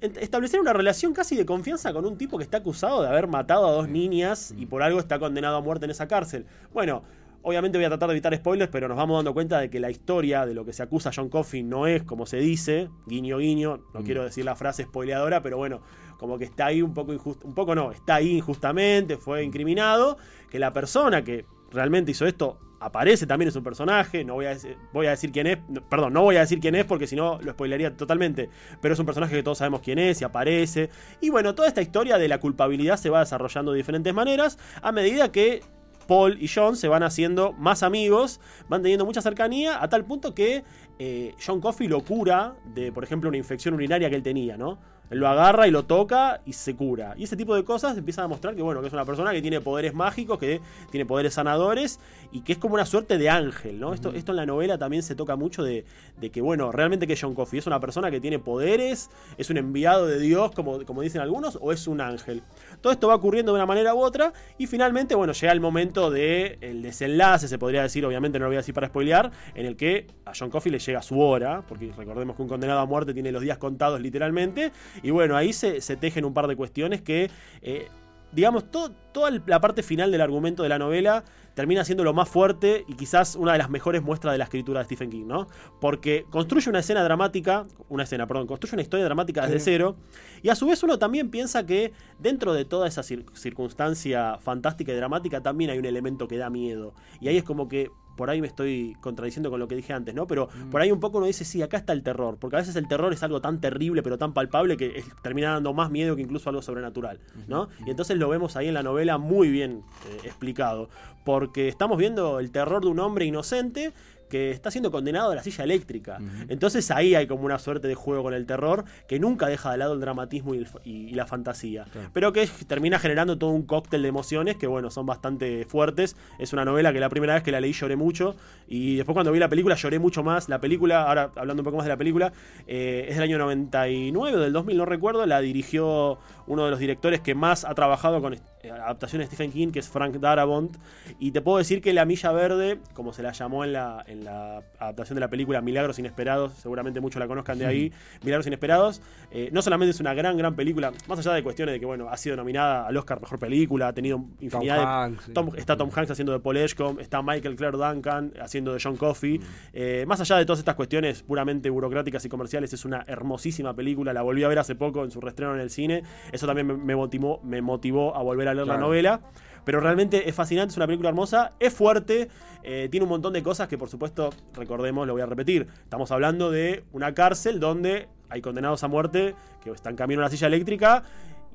establecer 0.00 0.60
una 0.60 0.72
relación 0.72 1.12
casi 1.12 1.36
de 1.36 1.44
confianza 1.44 1.92
con 1.92 2.06
un 2.06 2.16
tipo 2.16 2.38
que 2.38 2.44
está 2.44 2.58
acusado 2.58 3.02
de 3.02 3.08
haber 3.08 3.26
matado 3.26 3.66
a 3.66 3.72
dos 3.72 3.88
niñas 3.88 4.54
y 4.56 4.66
por 4.66 4.82
algo 4.82 4.98
está 4.98 5.18
condenado 5.18 5.56
a 5.56 5.60
muerte 5.60 5.84
en 5.84 5.90
esa 5.90 6.08
cárcel. 6.08 6.46
Bueno, 6.72 7.02
Obviamente 7.42 7.78
voy 7.78 7.86
a 7.86 7.88
tratar 7.88 8.08
de 8.08 8.14
evitar 8.14 8.36
spoilers, 8.36 8.70
pero 8.70 8.86
nos 8.86 8.96
vamos 8.96 9.16
dando 9.18 9.32
cuenta 9.32 9.60
de 9.60 9.70
que 9.70 9.80
la 9.80 9.90
historia 9.90 10.44
de 10.44 10.52
lo 10.52 10.64
que 10.64 10.74
se 10.74 10.82
acusa 10.82 11.08
a 11.08 11.12
John 11.14 11.30
Coffey 11.30 11.62
no 11.62 11.86
es 11.86 12.02
como 12.02 12.26
se 12.26 12.36
dice, 12.36 12.90
guiño 13.06 13.38
guiño, 13.38 13.80
no 13.94 14.00
mm. 14.00 14.04
quiero 14.04 14.24
decir 14.24 14.44
la 14.44 14.56
frase 14.56 14.84
spoileadora, 14.84 15.42
pero 15.42 15.56
bueno, 15.56 15.80
como 16.18 16.38
que 16.38 16.44
está 16.44 16.66
ahí 16.66 16.82
un 16.82 16.92
poco 16.92 17.14
injusto, 17.14 17.46
un 17.46 17.54
poco 17.54 17.74
no, 17.74 17.92
está 17.92 18.16
ahí 18.16 18.36
injustamente, 18.36 19.16
fue 19.16 19.42
incriminado, 19.42 20.18
que 20.50 20.58
la 20.58 20.72
persona 20.72 21.24
que 21.24 21.46
realmente 21.70 22.10
hizo 22.10 22.26
esto 22.26 22.58
aparece 22.80 23.26
también 23.26 23.48
es 23.48 23.56
un 23.56 23.62
personaje, 23.62 24.24
no 24.24 24.34
voy 24.34 24.46
a, 24.46 24.50
decir, 24.50 24.76
voy 24.92 25.06
a 25.06 25.10
decir 25.10 25.30
quién 25.32 25.46
es, 25.46 25.58
perdón, 25.88 26.12
no 26.12 26.22
voy 26.22 26.36
a 26.36 26.40
decir 26.40 26.60
quién 26.60 26.74
es 26.74 26.84
porque 26.84 27.06
si 27.06 27.14
no 27.14 27.38
lo 27.40 27.52
spoilearía 27.52 27.96
totalmente, 27.96 28.48
pero 28.80 28.94
es 28.94 29.00
un 29.00 29.06
personaje 29.06 29.34
que 29.34 29.42
todos 29.42 29.58
sabemos 29.58 29.80
quién 29.82 29.98
es 29.98 30.20
y 30.20 30.24
aparece. 30.24 30.88
Y 31.20 31.28
bueno, 31.28 31.54
toda 31.54 31.68
esta 31.68 31.82
historia 31.82 32.18
de 32.18 32.26
la 32.26 32.38
culpabilidad 32.40 32.96
se 32.96 33.10
va 33.10 33.20
desarrollando 33.20 33.72
de 33.72 33.78
diferentes 33.78 34.14
maneras 34.14 34.58
a 34.82 34.92
medida 34.92 35.30
que 35.30 35.62
Paul 36.06 36.42
y 36.42 36.48
John 36.48 36.76
se 36.76 36.88
van 36.88 37.02
haciendo 37.02 37.52
más 37.52 37.82
amigos, 37.82 38.40
van 38.68 38.82
teniendo 38.82 39.04
mucha 39.04 39.22
cercanía, 39.22 39.82
a 39.82 39.88
tal 39.88 40.04
punto 40.04 40.34
que 40.34 40.64
eh, 40.98 41.34
John 41.44 41.60
Coffey 41.60 41.88
lo 41.88 42.02
cura 42.02 42.56
de, 42.74 42.92
por 42.92 43.04
ejemplo, 43.04 43.28
una 43.28 43.38
infección 43.38 43.74
urinaria 43.74 44.10
que 44.10 44.16
él 44.16 44.22
tenía, 44.22 44.56
¿no? 44.56 44.78
Lo 45.10 45.28
agarra 45.28 45.68
y 45.68 45.70
lo 45.70 45.84
toca 45.84 46.40
y 46.46 46.52
se 46.52 46.74
cura. 46.74 47.14
Y 47.16 47.24
ese 47.24 47.36
tipo 47.36 47.54
de 47.54 47.64
cosas 47.64 47.98
empiezan 47.98 48.24
a 48.24 48.28
mostrar 48.28 48.54
que, 48.54 48.62
bueno, 48.62 48.80
que 48.80 48.86
es 48.86 48.92
una 48.92 49.04
persona 49.04 49.32
que 49.32 49.42
tiene 49.42 49.60
poderes 49.60 49.92
mágicos, 49.92 50.38
que 50.38 50.60
tiene 50.90 51.04
poderes 51.04 51.34
sanadores 51.34 51.98
y 52.32 52.40
que 52.42 52.52
es 52.52 52.58
como 52.58 52.74
una 52.74 52.86
suerte 52.86 53.18
de 53.18 53.28
ángel, 53.28 53.80
¿no? 53.80 53.88
Uh 53.88 53.90
-huh. 53.90 53.94
esto, 53.94 54.12
esto 54.12 54.32
en 54.32 54.36
la 54.36 54.46
novela 54.46 54.78
también 54.78 55.02
se 55.02 55.14
toca 55.14 55.36
mucho 55.36 55.62
de, 55.62 55.84
de, 56.20 56.30
que, 56.30 56.40
bueno, 56.40 56.72
realmente 56.72 57.06
que 57.06 57.16
John 57.20 57.34
Coffey 57.34 57.58
es 57.58 57.66
una 57.66 57.80
persona 57.80 58.10
que 58.10 58.20
tiene 58.20 58.38
poderes, 58.38 59.10
es 59.36 59.50
un 59.50 59.56
enviado 59.56 60.06
de 60.06 60.18
Dios, 60.18 60.52
como, 60.52 60.84
como 60.84 61.02
dicen 61.02 61.20
algunos, 61.20 61.58
o 61.60 61.72
es 61.72 61.86
un 61.86 62.00
ángel. 62.00 62.42
Todo 62.80 62.92
esto 62.92 63.08
va 63.08 63.14
ocurriendo 63.16 63.52
de 63.52 63.56
una 63.56 63.66
manera 63.66 63.94
u 63.94 64.00
otra 64.00 64.32
y 64.58 64.66
finalmente, 64.66 65.14
bueno, 65.14 65.32
llega 65.32 65.52
el 65.52 65.60
momento 65.60 66.10
del 66.10 66.58
de 66.60 66.74
desenlace, 66.82 67.48
se 67.48 67.58
podría 67.58 67.82
decir, 67.82 68.04
obviamente 68.04 68.38
no 68.38 68.44
lo 68.44 68.50
voy 68.50 68.56
a 68.56 68.60
decir 68.60 68.74
para 68.74 68.88
spoilear, 68.88 69.30
en 69.54 69.66
el 69.66 69.76
que 69.76 70.06
a 70.24 70.32
John 70.38 70.50
Coffey 70.50 70.70
le 70.70 70.78
llega 70.78 71.02
su 71.02 71.20
hora, 71.20 71.62
porque 71.68 71.92
recordemos 71.96 72.36
que 72.36 72.42
un 72.42 72.48
condenado 72.48 72.80
a 72.80 72.86
muerte 72.86 73.12
tiene 73.12 73.32
los 73.32 73.42
días 73.42 73.58
contados 73.58 74.00
literalmente, 74.00 74.72
y 75.02 75.10
bueno, 75.10 75.36
ahí 75.36 75.52
se, 75.52 75.80
se 75.80 75.96
tejen 75.96 76.24
un 76.24 76.34
par 76.34 76.46
de 76.46 76.56
cuestiones 76.56 77.02
que, 77.02 77.30
eh, 77.62 77.88
digamos, 78.32 78.70
todo, 78.70 78.90
toda 79.12 79.30
la 79.46 79.60
parte 79.60 79.82
final 79.82 80.10
del 80.10 80.20
argumento 80.20 80.62
de 80.62 80.68
la 80.68 80.78
novela 80.78 81.24
termina 81.54 81.84
siendo 81.84 82.04
lo 82.04 82.14
más 82.14 82.28
fuerte 82.28 82.84
y 82.88 82.94
quizás 82.94 83.36
una 83.36 83.52
de 83.52 83.58
las 83.58 83.70
mejores 83.70 84.02
muestras 84.02 84.32
de 84.32 84.38
la 84.38 84.44
escritura 84.44 84.80
de 84.80 84.84
Stephen 84.84 85.10
King, 85.10 85.26
¿no? 85.26 85.48
Porque 85.80 86.24
construye 86.30 86.70
una 86.70 86.78
escena 86.78 87.02
dramática, 87.02 87.66
una 87.88 88.04
escena, 88.04 88.26
perdón, 88.26 88.46
construye 88.46 88.74
una 88.74 88.82
historia 88.82 89.04
dramática 89.04 89.42
desde 89.42 89.58
sí. 89.58 89.64
cero 89.66 89.96
y 90.42 90.48
a 90.48 90.54
su 90.54 90.66
vez 90.66 90.82
uno 90.82 90.98
también 90.98 91.30
piensa 91.30 91.66
que 91.66 91.92
dentro 92.18 92.54
de 92.54 92.64
toda 92.64 92.86
esa 92.86 93.02
cir 93.02 93.26
circunstancia 93.34 94.38
fantástica 94.38 94.92
y 94.92 94.96
dramática 94.96 95.42
también 95.42 95.70
hay 95.70 95.78
un 95.78 95.84
elemento 95.84 96.28
que 96.28 96.38
da 96.38 96.50
miedo. 96.50 96.94
Y 97.20 97.28
ahí 97.28 97.36
es 97.36 97.44
como 97.44 97.68
que 97.68 97.90
por 98.20 98.28
ahí 98.28 98.42
me 98.42 98.48
estoy 98.48 98.98
contradiciendo 99.00 99.48
con 99.48 99.58
lo 99.58 99.66
que 99.66 99.74
dije 99.74 99.94
antes, 99.94 100.14
¿no? 100.14 100.26
Pero 100.26 100.50
mm. 100.54 100.68
por 100.68 100.82
ahí 100.82 100.92
un 100.92 101.00
poco 101.00 101.16
uno 101.16 101.26
dice, 101.26 101.46
sí, 101.46 101.62
acá 101.62 101.78
está 101.78 101.94
el 101.94 102.02
terror, 102.02 102.36
porque 102.38 102.56
a 102.56 102.58
veces 102.58 102.76
el 102.76 102.86
terror 102.86 103.10
es 103.14 103.22
algo 103.22 103.40
tan 103.40 103.62
terrible, 103.62 104.02
pero 104.02 104.18
tan 104.18 104.34
palpable 104.34 104.76
que 104.76 104.98
es, 104.98 105.06
termina 105.22 105.54
dando 105.54 105.72
más 105.72 105.90
miedo 105.90 106.16
que 106.16 106.20
incluso 106.20 106.50
algo 106.50 106.60
sobrenatural, 106.60 107.18
¿no? 107.48 107.70
Y 107.86 107.88
entonces 107.88 108.18
lo 108.18 108.28
vemos 108.28 108.56
ahí 108.56 108.68
en 108.68 108.74
la 108.74 108.82
novela 108.82 109.16
muy 109.16 109.48
bien 109.48 109.84
eh, 110.06 110.20
explicado, 110.24 110.90
porque 111.24 111.66
estamos 111.66 111.96
viendo 111.96 112.40
el 112.40 112.50
terror 112.50 112.82
de 112.82 112.90
un 112.90 112.98
hombre 112.98 113.24
inocente 113.24 113.94
que 114.30 114.50
está 114.50 114.70
siendo 114.70 114.90
condenado 114.90 115.32
a 115.32 115.34
la 115.34 115.42
silla 115.42 115.64
eléctrica. 115.64 116.16
Uh 116.18 116.22
-huh. 116.22 116.46
Entonces 116.48 116.90
ahí 116.90 117.14
hay 117.14 117.26
como 117.26 117.44
una 117.44 117.58
suerte 117.58 117.86
de 117.88 117.94
juego 117.94 118.22
con 118.22 118.32
el 118.32 118.46
terror 118.46 118.84
que 119.06 119.18
nunca 119.20 119.46
deja 119.48 119.70
de 119.72 119.76
lado 119.76 119.92
el 119.92 120.00
dramatismo 120.00 120.54
y, 120.54 120.58
el, 120.58 120.68
y, 120.84 120.90
y 121.10 121.14
la 121.14 121.26
fantasía. 121.26 121.84
Claro. 121.92 122.08
Pero 122.14 122.32
que 122.32 122.48
termina 122.66 122.98
generando 122.98 123.36
todo 123.36 123.50
un 123.50 123.64
cóctel 123.64 124.00
de 124.02 124.08
emociones 124.08 124.56
que, 124.56 124.66
bueno, 124.66 124.90
son 124.90 125.04
bastante 125.04 125.66
fuertes. 125.66 126.16
Es 126.38 126.52
una 126.54 126.64
novela 126.64 126.92
que 126.92 127.00
la 127.00 127.08
primera 127.10 127.34
vez 127.34 127.42
que 127.42 127.52
la 127.52 127.60
leí 127.60 127.72
lloré 127.72 127.96
mucho 127.96 128.36
y 128.68 128.96
después 128.96 129.14
cuando 129.14 129.32
vi 129.32 129.38
la 129.38 129.48
película 129.48 129.74
lloré 129.74 129.98
mucho 129.98 130.22
más. 130.22 130.48
La 130.48 130.60
película, 130.60 131.02
ahora 131.02 131.32
hablando 131.36 131.62
un 131.62 131.64
poco 131.64 131.76
más 131.76 131.84
de 131.86 131.90
la 131.90 131.96
película, 131.96 132.32
eh, 132.66 133.06
es 133.08 133.16
del 133.16 133.24
año 133.24 133.38
99 133.38 134.36
o 134.36 134.40
del 134.40 134.52
2000, 134.52 134.76
no 134.76 134.84
recuerdo. 134.86 135.26
La 135.26 135.40
dirigió 135.40 136.18
uno 136.50 136.64
de 136.64 136.70
los 136.70 136.80
directores 136.80 137.20
que 137.20 137.34
más 137.34 137.64
ha 137.64 137.74
trabajado 137.74 138.20
con 138.20 138.34
eh, 138.34 138.70
adaptaciones 138.70 139.30
de 139.30 139.36
Stephen 139.36 139.52
King, 139.52 139.68
que 139.70 139.78
es 139.78 139.88
Frank 139.88 140.16
Darabont. 140.16 140.76
Y 141.18 141.30
te 141.30 141.40
puedo 141.40 141.58
decir 141.58 141.80
que 141.80 141.92
La 141.92 142.04
Milla 142.04 142.32
Verde, 142.32 142.80
como 142.92 143.12
se 143.12 143.22
la 143.22 143.32
llamó 143.32 143.64
en 143.64 143.72
la, 143.72 144.04
en 144.06 144.24
la 144.24 144.62
adaptación 144.78 145.14
de 145.14 145.20
la 145.20 145.28
película 145.28 145.60
Milagros 145.60 145.98
Inesperados, 145.98 146.54
seguramente 146.54 147.00
muchos 147.00 147.20
la 147.20 147.28
conozcan 147.28 147.58
de 147.58 147.66
ahí, 147.66 147.92
Milagros 148.22 148.48
Inesperados, 148.48 149.00
eh, 149.30 149.48
no 149.52 149.62
solamente 149.62 149.90
es 149.90 150.00
una 150.00 150.12
gran, 150.12 150.36
gran 150.36 150.56
película, 150.56 150.92
más 151.06 151.18
allá 151.20 151.32
de 151.32 151.42
cuestiones 151.42 151.72
de 151.72 151.80
que, 151.80 151.86
bueno, 151.86 152.08
ha 152.10 152.16
sido 152.16 152.36
nominada 152.36 152.86
al 152.86 152.96
Oscar 152.96 153.20
Mejor 153.20 153.38
Película, 153.38 153.88
ha 153.88 153.92
tenido 153.92 154.24
infinidad 154.40 154.76
Tom 154.76 154.84
de... 154.84 154.90
Hanks, 154.90 155.32
Tom, 155.32 155.50
sí. 155.52 155.58
Está 155.58 155.76
Tom 155.76 155.90
Hanks 155.94 156.10
haciendo 156.10 156.32
de 156.32 156.40
Paul 156.40 156.56
Edgecombe, 156.56 157.02
está 157.02 157.22
Michael 157.22 157.54
Clare 157.54 157.78
Duncan 157.78 158.32
haciendo 158.42 158.72
de 158.72 158.80
John 158.82 158.96
Coffey. 158.96 159.38
Mm. 159.38 159.42
Eh, 159.72 160.04
más 160.08 160.20
allá 160.20 160.36
de 160.36 160.44
todas 160.44 160.58
estas 160.58 160.74
cuestiones 160.74 161.22
puramente 161.22 161.70
burocráticas 161.70 162.24
y 162.24 162.28
comerciales, 162.28 162.72
es 162.72 162.84
una 162.84 163.04
hermosísima 163.06 163.74
película, 163.74 164.12
la 164.12 164.22
volví 164.22 164.42
a 164.42 164.48
ver 164.48 164.58
hace 164.58 164.74
poco 164.74 165.04
en 165.04 165.10
su 165.10 165.20
reestreno 165.20 165.54
en 165.54 165.60
el 165.60 165.70
cine, 165.70 166.02
eso 166.40 166.46
también 166.46 166.66
me, 166.66 166.74
me 166.74 166.96
motivó, 166.96 167.40
me 167.44 167.62
motivó 167.62 168.16
a 168.16 168.22
volver 168.22 168.48
a 168.48 168.54
leer 168.54 168.64
claro. 168.64 168.80
la 168.80 168.86
novela. 168.86 169.20
Pero 169.64 169.80
realmente 169.80 170.28
es 170.28 170.34
fascinante, 170.34 170.72
es 170.72 170.76
una 170.78 170.86
película 170.86 171.10
hermosa, 171.10 171.52
es 171.60 171.74
fuerte, 171.74 172.28
eh, 172.62 172.88
tiene 172.90 173.04
un 173.04 173.10
montón 173.10 173.34
de 173.34 173.42
cosas 173.42 173.68
que 173.68 173.76
por 173.76 173.90
supuesto, 173.90 174.30
recordemos, 174.54 175.06
lo 175.06 175.12
voy 175.12 175.22
a 175.22 175.26
repetir, 175.26 175.66
estamos 175.82 176.10
hablando 176.10 176.50
de 176.50 176.84
una 176.92 177.12
cárcel 177.12 177.60
donde 177.60 178.08
hay 178.30 178.40
condenados 178.40 178.82
a 178.84 178.88
muerte 178.88 179.34
que 179.62 179.70
están 179.70 179.96
camino 179.96 180.22
a 180.22 180.24
una 180.24 180.30
silla 180.30 180.46
eléctrica 180.46 181.02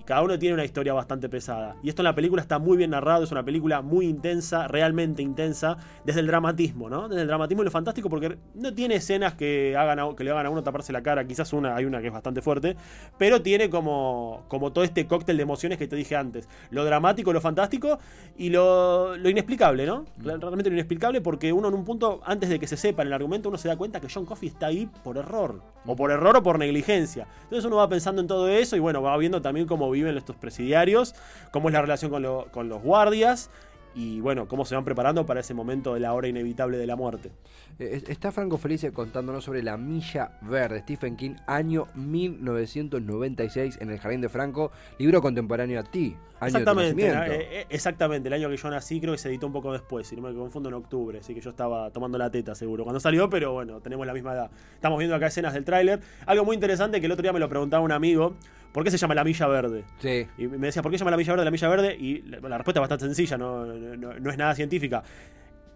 cada 0.05 0.21
uno 0.21 0.37
tiene 0.39 0.53
una 0.53 0.63
historia 0.65 0.93
bastante 0.93 1.29
pesada. 1.29 1.75
Y 1.83 1.89
esto 1.89 2.01
en 2.01 2.05
la 2.05 2.15
película 2.15 2.41
está 2.41 2.59
muy 2.59 2.77
bien 2.77 2.91
narrado, 2.91 3.23
es 3.23 3.31
una 3.31 3.43
película 3.43 3.81
muy 3.81 4.05
intensa, 4.05 4.67
realmente 4.67 5.21
intensa, 5.21 5.77
desde 6.05 6.19
el 6.19 6.27
dramatismo, 6.27 6.89
¿no? 6.89 7.07
Desde 7.09 7.23
el 7.23 7.27
dramatismo 7.27 7.63
y 7.63 7.65
lo 7.65 7.71
fantástico 7.71 8.09
porque 8.09 8.37
no 8.53 8.73
tiene 8.73 8.95
escenas 8.95 9.33
que, 9.33 9.75
hagan 9.77 9.99
a- 9.99 10.15
que 10.15 10.23
le 10.23 10.31
hagan 10.31 10.45
a 10.45 10.49
uno 10.49 10.63
taparse 10.63 10.93
la 10.93 11.01
cara, 11.03 11.25
quizás 11.25 11.51
una, 11.53 11.75
hay 11.75 11.85
una 11.85 12.01
que 12.01 12.07
es 12.07 12.13
bastante 12.13 12.41
fuerte, 12.41 12.75
pero 13.17 13.41
tiene 13.41 13.69
como, 13.69 14.43
como 14.47 14.71
todo 14.71 14.83
este 14.83 15.07
cóctel 15.07 15.37
de 15.37 15.43
emociones 15.43 15.77
que 15.77 15.87
te 15.87 15.95
dije 15.95 16.15
antes. 16.15 16.47
Lo 16.69 16.85
dramático, 16.85 17.33
lo 17.33 17.41
fantástico 17.41 17.99
y 18.37 18.49
lo, 18.49 19.17
lo 19.17 19.29
inexplicable, 19.29 19.85
¿no? 19.85 20.05
Realmente 20.23 20.69
lo 20.69 20.75
inexplicable 20.75 21.21
porque 21.21 21.51
uno 21.51 21.67
en 21.69 21.73
un 21.73 21.83
punto, 21.85 22.21
antes 22.25 22.49
de 22.49 22.59
que 22.59 22.67
se 22.67 22.77
sepa 22.77 23.01
en 23.01 23.07
el 23.07 23.13
argumento, 23.13 23.49
uno 23.49 23.57
se 23.57 23.67
da 23.67 23.75
cuenta 23.77 23.99
que 23.99 24.07
John 24.13 24.25
Coffey 24.25 24.49
está 24.49 24.67
ahí 24.67 24.89
por 25.03 25.17
error. 25.17 25.61
O 25.85 25.95
por 25.95 26.11
error 26.11 26.35
o 26.37 26.43
por 26.43 26.57
negligencia. 26.59 27.27
Entonces 27.43 27.65
uno 27.65 27.75
va 27.77 27.87
pensando 27.89 28.21
en 28.21 28.27
todo 28.27 28.47
eso 28.49 28.75
y 28.75 28.79
bueno, 28.79 29.01
va 29.01 29.15
viendo 29.17 29.41
también 29.41 29.67
cómo 29.67 29.89
viven 29.95 30.15
estos 30.17 30.35
presidiarios, 30.35 31.15
cómo 31.51 31.69
es 31.69 31.73
la 31.73 31.81
relación 31.81 32.11
con, 32.11 32.21
lo- 32.21 32.47
con 32.51 32.69
los 32.69 32.81
guardias 32.83 33.49
y 33.95 34.19
bueno, 34.19 34.47
cómo 34.47 34.65
se 34.65 34.75
van 34.75 34.83
preparando 34.83 35.25
para 35.25 35.39
ese 35.39 35.53
momento 35.53 35.93
de 35.93 36.01
la 36.01 36.13
hora 36.13 36.27
inevitable 36.27 36.77
de 36.77 36.85
la 36.85 36.95
muerte. 36.97 37.31
Está 37.77 38.31
Franco 38.31 38.57
Felice 38.57 38.93
contándonos 38.93 39.43
sobre 39.43 39.61
La 39.61 39.75
Milla 39.75 40.31
Verde, 40.41 40.79
Stephen 40.79 41.17
King, 41.17 41.35
año 41.45 41.87
1996, 41.95 43.79
en 43.81 43.91
el 43.91 43.99
Jardín 43.99 44.21
de 44.21 44.29
Franco, 44.29 44.71
libro 44.97 45.21
contemporáneo 45.21 45.81
a 45.81 45.83
ti, 45.83 46.15
año 46.39 46.47
Exactamente, 46.47 47.03
de 47.03 47.09
eh, 47.35 47.47
eh, 47.61 47.65
exactamente, 47.69 48.29
el 48.29 48.33
año 48.33 48.47
que 48.49 48.55
yo 48.55 48.69
nací 48.69 49.01
creo 49.01 49.11
que 49.11 49.17
se 49.17 49.27
editó 49.27 49.47
un 49.47 49.51
poco 49.51 49.73
después, 49.73 50.07
si 50.07 50.15
no 50.15 50.21
me 50.21 50.33
confundo 50.33 50.69
en 50.69 50.75
octubre, 50.75 51.19
así 51.19 51.33
que 51.33 51.41
yo 51.41 51.49
estaba 51.49 51.91
tomando 51.91 52.17
la 52.17 52.29
teta 52.31 52.55
seguro 52.55 52.85
cuando 52.85 53.01
salió, 53.01 53.29
pero 53.29 53.51
bueno, 53.51 53.81
tenemos 53.81 54.07
la 54.07 54.13
misma 54.13 54.33
edad. 54.33 54.51
Estamos 54.75 54.97
viendo 54.97 55.13
acá 55.15 55.27
escenas 55.27 55.53
del 55.53 55.65
tráiler. 55.65 55.99
Algo 56.25 56.45
muy 56.45 56.53
interesante 56.55 57.01
que 57.01 57.07
el 57.07 57.11
otro 57.11 57.23
día 57.23 57.33
me 57.33 57.39
lo 57.39 57.49
preguntaba 57.49 57.83
un 57.83 57.91
amigo, 57.91 58.35
¿por 58.71 58.85
qué 58.85 58.91
se 58.91 58.97
llama 58.97 59.15
La 59.15 59.25
Milla 59.25 59.47
Verde? 59.47 59.83
Sí. 59.99 60.25
Y 60.37 60.47
me 60.47 60.67
decía, 60.67 60.81
¿por 60.81 60.91
qué 60.93 60.97
se 60.97 61.01
llama 61.01 61.11
la 61.11 61.17
Milla 61.17 61.33
Verde 61.33 61.43
la 61.45 61.51
Milla 61.51 61.67
Verde? 61.67 61.97
Y 61.99 62.21
la, 62.21 62.57
respuesta 62.57 62.79
es 62.79 62.81
bastante 62.89 63.05
sencilla, 63.05 63.37
no- 63.37 63.65
no- 63.65 64.17
no 64.17 64.29
es 64.29 64.37
nada 64.37 64.55
científica. 64.55 65.03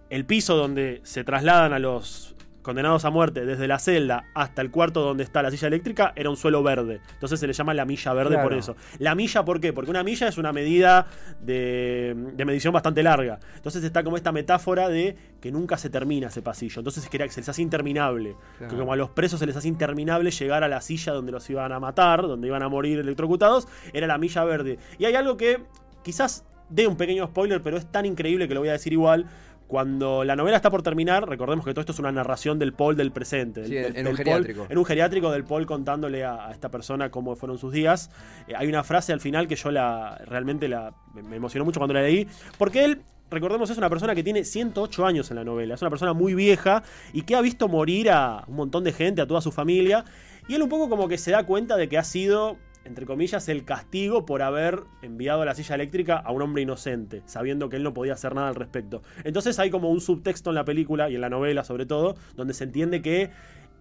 El 0.09 0.25
piso 0.25 0.55
donde 0.55 1.01
se 1.03 1.23
trasladan 1.23 1.73
a 1.73 1.79
los 1.79 2.35
condenados 2.61 3.05
a 3.05 3.09
muerte 3.09 3.45
desde 3.45 3.67
la 3.67 3.79
celda 3.79 4.25
hasta 4.33 4.61
el 4.61 4.69
cuarto 4.69 5.01
donde 5.01 5.23
está 5.23 5.41
la 5.41 5.49
silla 5.49 5.67
eléctrica 5.67 6.13
era 6.15 6.29
un 6.29 6.37
suelo 6.37 6.61
verde. 6.61 7.01
Entonces 7.13 7.39
se 7.39 7.47
le 7.47 7.53
llama 7.53 7.73
la 7.73 7.85
milla 7.85 8.13
verde 8.13 8.37
por 8.37 8.53
eso. 8.53 8.75
La 8.99 9.15
milla, 9.15 9.43
¿por 9.43 9.59
qué? 9.59 9.73
Porque 9.73 9.89
una 9.89 10.03
milla 10.03 10.27
es 10.27 10.37
una 10.37 10.53
medida 10.53 11.07
de, 11.41 12.15
de 12.33 12.45
medición 12.45 12.73
bastante 12.73 13.01
larga. 13.01 13.39
Entonces 13.55 13.83
está 13.83 14.03
como 14.03 14.17
esta 14.17 14.31
metáfora 14.31 14.89
de 14.89 15.15
que 15.41 15.51
nunca 15.51 15.77
se 15.77 15.89
termina 15.89 16.27
ese 16.27 16.41
pasillo. 16.41 16.81
Entonces 16.81 17.03
es 17.03 17.09
que 17.09 17.17
se 17.29 17.39
les 17.41 17.49
hace 17.49 17.61
interminable. 17.61 18.35
Claro. 18.57 18.71
Que 18.71 18.79
como 18.79 18.93
a 18.93 18.95
los 18.95 19.09
presos 19.09 19.39
se 19.39 19.45
les 19.45 19.55
hace 19.55 19.67
interminable 19.67 20.31
llegar 20.31 20.63
a 20.63 20.67
la 20.67 20.81
silla 20.81 21.13
donde 21.13 21.31
los 21.31 21.49
iban 21.49 21.71
a 21.71 21.79
matar, 21.79 22.21
donde 22.21 22.47
iban 22.47 22.61
a 22.61 22.69
morir 22.69 22.99
electrocutados, 22.99 23.67
era 23.93 24.05
la 24.05 24.17
milla 24.17 24.43
verde. 24.43 24.77
Y 24.97 25.05
hay 25.05 25.15
algo 25.15 25.37
que 25.37 25.63
quizás 26.03 26.45
dé 26.69 26.87
un 26.87 26.95
pequeño 26.95 27.25
spoiler, 27.27 27.61
pero 27.61 27.77
es 27.77 27.85
tan 27.85 28.05
increíble 28.05 28.47
que 28.47 28.53
lo 28.53 28.59
voy 28.59 28.69
a 28.69 28.73
decir 28.73 28.93
igual. 28.93 29.25
Cuando 29.69 30.23
la 30.23 30.35
novela 30.35 30.57
está 30.57 30.71
por 30.71 30.81
terminar, 30.81 31.29
recordemos 31.29 31.63
que 31.63 31.71
todo 31.73 31.81
esto 31.81 31.91
es 31.91 31.99
una 31.99 32.11
narración 32.11 32.57
del 32.57 32.73
Paul 32.73 32.97
del 32.97 33.11
presente. 33.11 33.65
Sí, 33.67 33.75
del- 33.75 33.85
en 33.85 33.93
del 33.93 34.07
un 34.07 34.15
Paul- 34.15 34.17
geriátrico. 34.17 34.65
en 34.67 34.77
un 34.79 34.83
geriátrico 34.85 35.31
del 35.31 35.43
Paul 35.43 35.67
contándole 35.67 36.23
a, 36.25 36.47
a 36.47 36.51
esta 36.51 36.69
persona 36.69 37.11
cómo 37.11 37.35
fueron 37.35 37.59
sus 37.59 37.71
días. 37.71 38.09
Eh, 38.47 38.53
hay 38.57 38.67
una 38.67 38.83
frase 38.83 39.13
al 39.13 39.19
final 39.21 39.47
que 39.47 39.55
yo 39.55 39.69
la 39.69 40.17
realmente 40.25 40.67
la, 40.67 40.91
me 41.13 41.35
emocionó 41.35 41.65
mucho 41.65 41.79
cuando 41.79 41.93
la 41.93 42.01
leí. 42.01 42.27
Porque 42.57 42.83
él, 42.83 43.03
recordemos, 43.29 43.69
es 43.69 43.77
una 43.77 43.89
persona 43.91 44.15
que 44.15 44.23
tiene 44.23 44.43
108 44.43 45.05
años 45.05 45.29
en 45.29 45.35
la 45.37 45.43
novela. 45.43 45.75
Es 45.75 45.81
una 45.83 45.91
persona 45.91 46.13
muy 46.13 46.33
vieja 46.33 46.81
y 47.13 47.21
que 47.21 47.35
ha 47.35 47.41
visto 47.41 47.67
morir 47.67 48.09
a 48.09 48.45
un 48.47 48.55
montón 48.55 48.83
de 48.83 48.91
gente, 48.91 49.21
a 49.21 49.27
toda 49.27 49.39
su 49.39 49.51
familia. 49.51 50.03
Y 50.47 50.55
él 50.55 50.63
un 50.63 50.69
poco 50.69 50.89
como 50.89 51.07
que 51.07 51.19
se 51.19 51.29
da 51.29 51.43
cuenta 51.45 51.77
de 51.77 51.87
que 51.87 51.99
ha 51.99 52.03
sido, 52.03 52.57
entre 52.85 53.05
comillas, 53.05 53.49
el 53.49 53.65
castigo 53.65 54.25
por 54.25 54.41
haber 54.41 54.83
enviado 55.01 55.43
la 55.45 55.53
silla 55.53 55.75
eléctrica 55.75 56.17
a 56.17 56.31
un 56.31 56.41
hombre 56.41 56.61
inocente, 56.61 57.21
sabiendo 57.25 57.69
que 57.69 57.75
él 57.75 57.83
no 57.83 57.93
podía 57.93 58.13
hacer 58.13 58.33
nada 58.33 58.49
al 58.49 58.55
respecto. 58.55 59.01
Entonces 59.23 59.59
hay 59.59 59.69
como 59.69 59.89
un 59.89 60.01
subtexto 60.01 60.49
en 60.49 60.55
la 60.55 60.65
película 60.65 61.09
y 61.09 61.15
en 61.15 61.21
la 61.21 61.29
novela 61.29 61.63
sobre 61.63 61.85
todo, 61.85 62.15
donde 62.35 62.53
se 62.53 62.63
entiende 62.63 63.01
que 63.01 63.31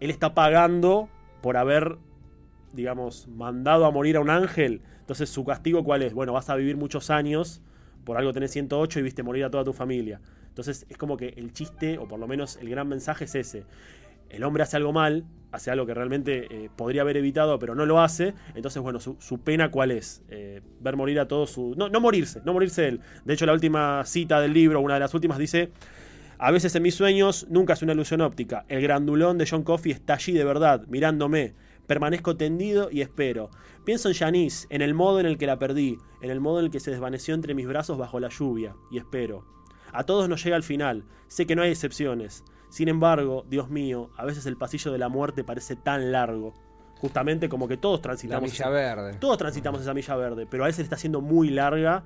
él 0.01 0.11
está 0.11 0.35
pagando 0.35 1.09
por 1.41 1.57
haber, 1.57 1.99
digamos, 2.73 3.29
mandado 3.29 3.87
a 3.87 3.91
morir 3.91 4.17
a 4.17 4.21
un 4.21 4.31
ángel. 4.31 4.83
Entonces 5.01 5.31
su 5.31 5.45
castigo 5.45 5.85
cuál 5.85 6.03
es? 6.03 6.13
Bueno, 6.13 6.33
vas 6.33 6.51
a 6.51 6.57
vivir 6.57 6.77
muchos 6.77 7.11
años, 7.11 7.63
por 8.05 8.17
algo 8.19 8.33
tenés 8.33 8.51
108 8.53 9.01
y 9.01 9.03
viste 9.03 9.23
morir 9.23 9.45
a 9.45 9.51
toda 9.51 9.65
tu 9.65 9.73
familia. 9.73 10.21
Entonces 10.49 10.87
es 10.89 10.97
como 10.97 11.17
que 11.17 11.29
el 11.37 11.53
chiste, 11.53 11.99
o 11.99 12.09
por 12.09 12.19
lo 12.19 12.27
menos 12.27 12.57
el 12.57 12.69
gran 12.69 12.89
mensaje 12.89 13.25
es 13.25 13.35
ese. 13.37 13.65
El 14.29 14.45
hombre 14.45 14.63
hace 14.63 14.77
algo 14.77 14.93
mal, 14.93 15.25
hace 15.53 15.71
algo 15.71 15.87
que 15.87 15.95
realmente 15.95 16.47
eh, 16.51 16.71
podría 16.75 17.03
haber 17.03 17.17
evitado, 17.17 17.59
pero 17.59 17.75
no 17.75 17.87
lo 17.87 18.01
hace. 18.01 18.35
Entonces, 18.55 18.83
bueno, 18.83 19.01
su, 19.01 19.41
pena 19.43 19.71
cuál 19.71 19.91
es? 19.91 20.23
Eh, 20.29 20.61
ver 20.81 20.97
morir 20.97 21.21
a 21.21 21.29
todos 21.29 21.51
su... 21.51 21.75
No, 21.77 21.89
no 21.89 22.01
morirse, 22.01 22.41
no 22.45 22.53
morirse 22.53 22.89
él. 22.89 23.01
De 23.25 23.35
hecho, 23.35 23.47
la 23.47 23.53
última 23.53 24.05
cita 24.05 24.41
del 24.41 24.53
libro, 24.53 24.81
una 24.81 24.95
de 24.95 25.01
las 25.01 25.15
últimas, 25.15 25.39
dice... 25.39 25.71
A 26.41 26.53
veces 26.53 26.73
en 26.77 26.85
mis 26.85 26.95
sueños 26.95 27.49
nunca 27.51 27.73
es 27.73 27.83
una 27.83 27.95
ilusión 27.95 28.21
óptica. 28.21 28.65
El 28.69 28.81
grandulón 28.81 29.39
de 29.39 29.47
John 29.51 29.65
Coffey 29.65 29.91
está 29.91 30.15
allí 30.15 30.33
de 30.33 30.45
verdad, 30.45 30.85
mirándome. 30.87 31.55
Permanezco 31.89 32.37
tendido 32.37 32.91
y 32.93 33.01
espero. 33.01 33.51
Pienso 33.85 34.09
en 34.09 34.15
Janice, 34.15 34.69
en 34.71 34.81
el 34.81 34.95
modo 34.95 35.19
en 35.19 35.27
el 35.27 35.37
que 35.37 35.49
la 35.49 35.59
perdí, 35.59 35.99
en 36.23 36.31
el 36.31 36.39
modo 36.39 36.61
en 36.61 36.67
el 36.67 36.71
que 36.71 36.79
se 36.79 36.93
desvaneció 36.93 37.35
entre 37.35 37.55
mis 37.55 37.67
brazos 37.67 37.99
bajo 37.99 38.21
la 38.21 38.29
lluvia, 38.29 38.77
y 38.93 38.99
espero. 38.99 39.47
A 39.93 40.05
todos 40.05 40.29
nos 40.29 40.45
llega 40.45 40.55
al 40.55 40.63
final, 40.63 41.05
sé 41.27 41.47
que 41.47 41.57
no 41.57 41.63
hay 41.63 41.71
excepciones. 41.71 42.45
Sin 42.69 42.89
embargo, 42.89 43.45
Dios 43.49 43.71
mío, 43.71 44.11
a 44.17 44.25
veces 44.25 44.47
el 44.47 44.57
pasillo 44.57 44.93
de 44.93 44.99
la 44.99 45.09
muerte 45.09 45.45
parece 45.45 45.77
tan 45.77 46.13
largo. 46.13 46.55
Justamente 47.01 47.49
como 47.49 47.69
que 47.69 47.77
todos 47.77 48.01
La 48.01 48.03
transitamos. 48.03 48.51
Milla 48.51 48.69
Verde. 48.69 49.15
Todos 49.15 49.39
transitamos 49.39 49.81
esa 49.81 49.95
milla 49.95 50.17
verde, 50.17 50.47
pero 50.51 50.65
a 50.65 50.67
veces 50.67 50.83
está 50.83 50.97
siendo 50.97 51.21
muy 51.21 51.49
larga 51.51 52.03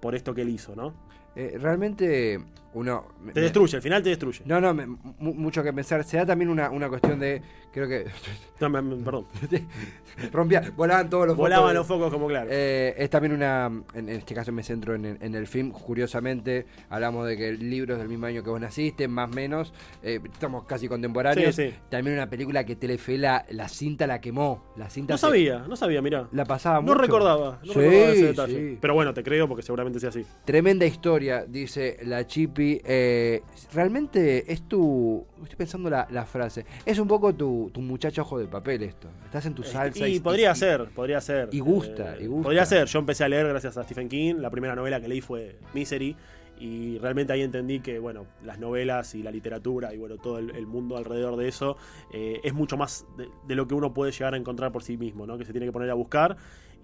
por 0.00 0.14
esto 0.14 0.34
que 0.34 0.42
él 0.42 0.50
hizo, 0.50 0.76
¿no? 0.76 0.94
Eh, 1.34 1.58
realmente 1.60 2.44
uno... 2.76 3.06
Te 3.32 3.40
me- 3.40 3.40
destruye, 3.42 3.76
al 3.76 3.82
final 3.82 4.02
te 4.02 4.10
destruye. 4.10 4.42
No, 4.46 4.60
no, 4.60 4.72
me- 4.74 4.86
mu- 4.86 5.34
mucho 5.34 5.62
que 5.62 5.72
pensar. 5.72 6.04
Se 6.04 6.16
da 6.18 6.26
también 6.26 6.48
una, 6.50 6.70
una 6.70 6.88
cuestión 6.88 7.18
de. 7.18 7.42
Creo 7.72 7.88
que. 7.88 8.06
No, 8.60 8.70
me- 8.70 8.80
me- 8.80 8.96
perdón. 9.04 9.26
rompía, 10.32 10.72
volaban 10.76 11.10
todos 11.10 11.26
los 11.26 11.36
Volaban 11.36 11.62
focos 11.64 11.68
de- 11.72 11.74
los 11.78 11.86
focos 11.86 12.12
como 12.12 12.26
claro. 12.28 12.48
Eh, 12.50 12.94
es 12.96 13.10
también 13.10 13.32
una. 13.34 13.66
En, 13.94 14.08
en 14.08 14.16
este 14.16 14.34
caso 14.34 14.50
me 14.52 14.62
centro 14.62 14.94
en, 14.94 15.04
el- 15.04 15.18
en 15.20 15.34
el 15.34 15.46
film. 15.46 15.72
Curiosamente, 15.72 16.66
hablamos 16.88 17.26
de 17.26 17.36
que 17.36 17.48
el 17.50 17.68
libro 17.70 17.94
es 17.94 17.98
del 17.98 18.08
mismo 18.08 18.26
año 18.26 18.42
que 18.42 18.50
vos 18.50 18.60
naciste, 18.60 19.08
más 19.08 19.30
o 19.30 19.34
menos. 19.34 19.72
eh, 20.02 20.20
estamos 20.32 20.64
casi 20.64 20.88
contemporáneos. 20.88 21.54
Sí, 21.54 21.70
sí. 21.70 21.74
También 21.90 22.16
una 22.16 22.30
película 22.30 22.64
que 22.64 22.76
Telefe 22.76 23.18
la, 23.18 23.44
la 23.50 23.68
cinta 23.68 24.06
la 24.06 24.20
quemó. 24.20 24.64
La 24.76 24.88
cinta 24.88 25.14
no 25.14 25.18
se- 25.18 25.26
sabía, 25.26 25.58
no 25.68 25.76
sabía, 25.76 26.00
mirá. 26.00 26.28
La 26.32 26.44
pasaba 26.46 26.80
No 26.80 26.94
recordaba, 26.94 27.58
no 27.64 27.72
Sí, 27.72 27.78
recordaba 27.78 28.12
ese 28.12 28.26
detalle. 28.26 28.70
sí. 28.70 28.78
Pero 28.80 28.94
bueno, 28.94 29.12
te 29.12 29.22
creo 29.22 29.48
porque 29.48 29.62
seguramente 29.62 30.00
sea 30.00 30.08
así. 30.10 30.24
Tremenda 30.44 30.86
historia, 30.86 31.44
dice 31.46 31.98
la 32.04 32.26
Chipi. 32.26 32.65
Eh, 32.84 33.42
realmente 33.72 34.52
es 34.52 34.62
tu. 34.68 35.24
Estoy 35.42 35.56
pensando 35.56 35.90
la, 35.90 36.06
la 36.10 36.24
frase. 36.24 36.64
Es 36.84 36.98
un 36.98 37.08
poco 37.08 37.34
tu, 37.34 37.70
tu 37.72 37.80
muchacho 37.80 38.22
ojo 38.22 38.38
de 38.38 38.46
papel 38.46 38.82
esto. 38.82 39.08
Estás 39.24 39.46
en 39.46 39.54
tu 39.54 39.62
salsa. 39.62 40.08
y, 40.08 40.20
podría 40.20 40.54
ser, 40.54 40.88
podría 40.90 41.20
ser. 41.20 41.48
y 41.52 41.60
gusta, 41.60 42.16
y 42.20 42.26
gusta. 42.26 42.44
Podría 42.44 42.66
ser. 42.66 42.86
Yo 42.86 42.98
empecé 42.98 43.24
a 43.24 43.28
leer 43.28 43.46
gracias 43.48 43.76
a 43.76 43.84
Stephen 43.84 44.08
King. 44.08 44.36
La 44.38 44.50
primera 44.50 44.74
novela 44.74 45.00
que 45.00 45.08
leí 45.08 45.20
fue 45.20 45.56
Misery. 45.74 46.16
Y 46.58 46.98
realmente 46.98 47.32
ahí 47.32 47.42
entendí 47.42 47.80
que, 47.80 47.98
bueno, 47.98 48.26
las 48.44 48.58
novelas 48.58 49.14
y 49.14 49.22
la 49.22 49.30
literatura 49.30 49.92
y, 49.94 49.98
bueno, 49.98 50.16
todo 50.16 50.38
el, 50.38 50.50
el 50.56 50.66
mundo 50.66 50.96
alrededor 50.96 51.36
de 51.36 51.48
eso 51.48 51.76
eh, 52.12 52.40
es 52.42 52.54
mucho 52.54 52.76
más 52.76 53.06
de, 53.16 53.28
de 53.46 53.54
lo 53.54 53.68
que 53.68 53.74
uno 53.74 53.92
puede 53.92 54.12
llegar 54.12 54.34
a 54.34 54.36
encontrar 54.36 54.72
por 54.72 54.82
sí 54.82 54.96
mismo, 54.96 55.26
¿no? 55.26 55.36
Que 55.36 55.44
se 55.44 55.52
tiene 55.52 55.66
que 55.66 55.72
poner 55.72 55.90
a 55.90 55.94
buscar. 55.94 56.36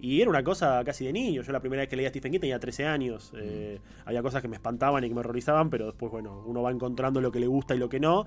Y 0.03 0.19
era 0.19 0.29
una 0.29 0.43
cosa 0.43 0.83
casi 0.83 1.05
de 1.05 1.13
niño. 1.13 1.43
Yo 1.43 1.51
la 1.53 1.61
primera 1.61 1.81
vez 1.81 1.89
que 1.89 1.95
leía 1.95 2.09
a 2.09 2.11
Stephen 2.11 2.33
King 2.33 2.39
tenía 2.41 2.59
13 2.59 2.85
años. 2.85 3.31
Eh, 3.37 3.79
había 4.05 4.21
cosas 4.21 4.41
que 4.41 4.49
me 4.49 4.55
espantaban 4.55 5.03
y 5.03 5.07
que 5.07 5.13
me 5.13 5.21
horrorizaban, 5.21 5.69
pero 5.69 5.85
después, 5.85 6.11
bueno, 6.11 6.43
uno 6.45 6.61
va 6.61 6.71
encontrando 6.71 7.21
lo 7.21 7.31
que 7.31 7.39
le 7.39 7.47
gusta 7.47 7.73
y 7.73 7.77
lo 7.77 7.87
que 7.87 8.01
no. 8.01 8.25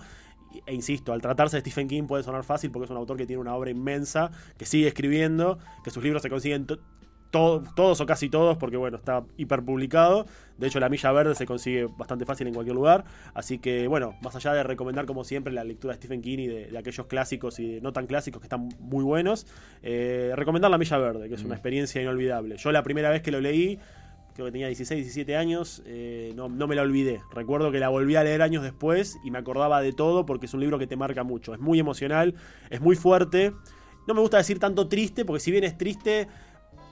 E 0.65 0.73
insisto, 0.73 1.13
al 1.13 1.21
tratarse 1.21 1.57
de 1.57 1.61
Stephen 1.61 1.87
King 1.87 2.05
puede 2.05 2.23
sonar 2.23 2.45
fácil 2.45 2.71
porque 2.71 2.85
es 2.85 2.91
un 2.91 2.97
autor 2.97 3.19
que 3.19 3.27
tiene 3.27 3.43
una 3.43 3.55
obra 3.55 3.71
inmensa, 3.71 4.31
que 4.57 4.65
sigue 4.65 4.89
escribiendo, 4.89 5.59
que 5.85 5.91
sus 5.91 6.03
libros 6.03 6.23
se 6.23 6.31
consiguen 6.31 6.67
to- 7.31 7.63
to- 7.63 7.75
todos 7.75 8.01
o 8.01 8.07
casi 8.07 8.29
todos, 8.29 8.57
porque 8.57 8.77
bueno, 8.77 8.97
está 8.97 9.25
hiperpublicado. 9.37 10.27
De 10.59 10.67
hecho, 10.69 10.81
La 10.81 10.89
Milla 10.89 11.13
Verde 11.13 11.35
se 11.35 11.47
consigue 11.47 11.87
bastante 11.99 12.25
fácil 12.25 12.47
en 12.47 12.55
cualquier 12.55 12.77
lugar. 12.77 13.05
Así 13.35 13.59
que, 13.59 13.87
bueno, 13.89 14.15
más 14.23 14.35
allá 14.37 14.53
de 14.55 14.63
recomendar 14.63 15.07
como 15.07 15.25
siempre 15.25 15.53
la 15.53 15.65
lectura 15.65 15.93
de 15.95 15.99
Stephen 15.99 16.23
King 16.23 16.39
y 16.39 16.47
de, 16.47 16.67
de 16.67 16.79
aquellos 16.79 17.07
clásicos 17.07 17.59
y 17.59 17.75
de 17.75 17.81
no 17.81 17.93
tan 17.93 18.07
clásicos 18.07 18.41
que 18.41 18.47
están 18.47 18.69
muy 18.79 19.05
buenos, 19.05 19.47
eh, 19.83 20.33
recomendar 20.35 20.71
La 20.71 20.79
Milla 20.79 20.99
Verde, 20.99 21.29
que 21.29 21.35
es 21.35 21.45
una 21.45 21.55
experiencia 21.55 22.01
inolvidable. 22.01 22.57
Yo 22.57 22.73
la 22.73 22.83
primera 22.83 23.11
vez 23.11 23.23
que 23.23 23.31
lo 23.31 23.41
leí, 23.41 23.79
creo 24.35 24.47
que 24.47 24.53
tenía 24.53 24.67
16, 24.69 24.99
17 25.05 25.37
años, 25.37 25.83
eh, 25.87 26.33
no, 26.37 26.49
no 26.49 26.67
me 26.67 26.75
la 26.75 26.83
olvidé. 26.83 27.21
Recuerdo 27.35 27.71
que 27.73 27.79
la 27.81 27.89
volví 27.89 28.17
a 28.17 28.25
leer 28.25 28.43
años 28.43 28.63
después 28.63 29.19
y 29.25 29.31
me 29.31 29.39
acordaba 29.39 29.81
de 29.83 29.93
todo 29.93 30.27
porque 30.27 30.47
es 30.47 30.55
un 30.55 30.61
libro 30.61 30.79
que 30.79 30.87
te 30.87 30.97
marca 30.97 31.23
mucho. 31.23 31.55
Es 31.55 31.61
muy 31.61 31.79
emocional, 31.79 32.35
es 32.71 32.81
muy 32.81 32.97
fuerte. 32.97 33.53
No 34.07 34.15
me 34.15 34.21
gusta 34.21 34.37
decir 34.37 34.59
tanto 34.59 34.89
triste, 34.89 35.25
porque 35.25 35.41
si 35.41 35.51
bien 35.51 35.65
es 35.65 35.77
triste, 35.77 36.29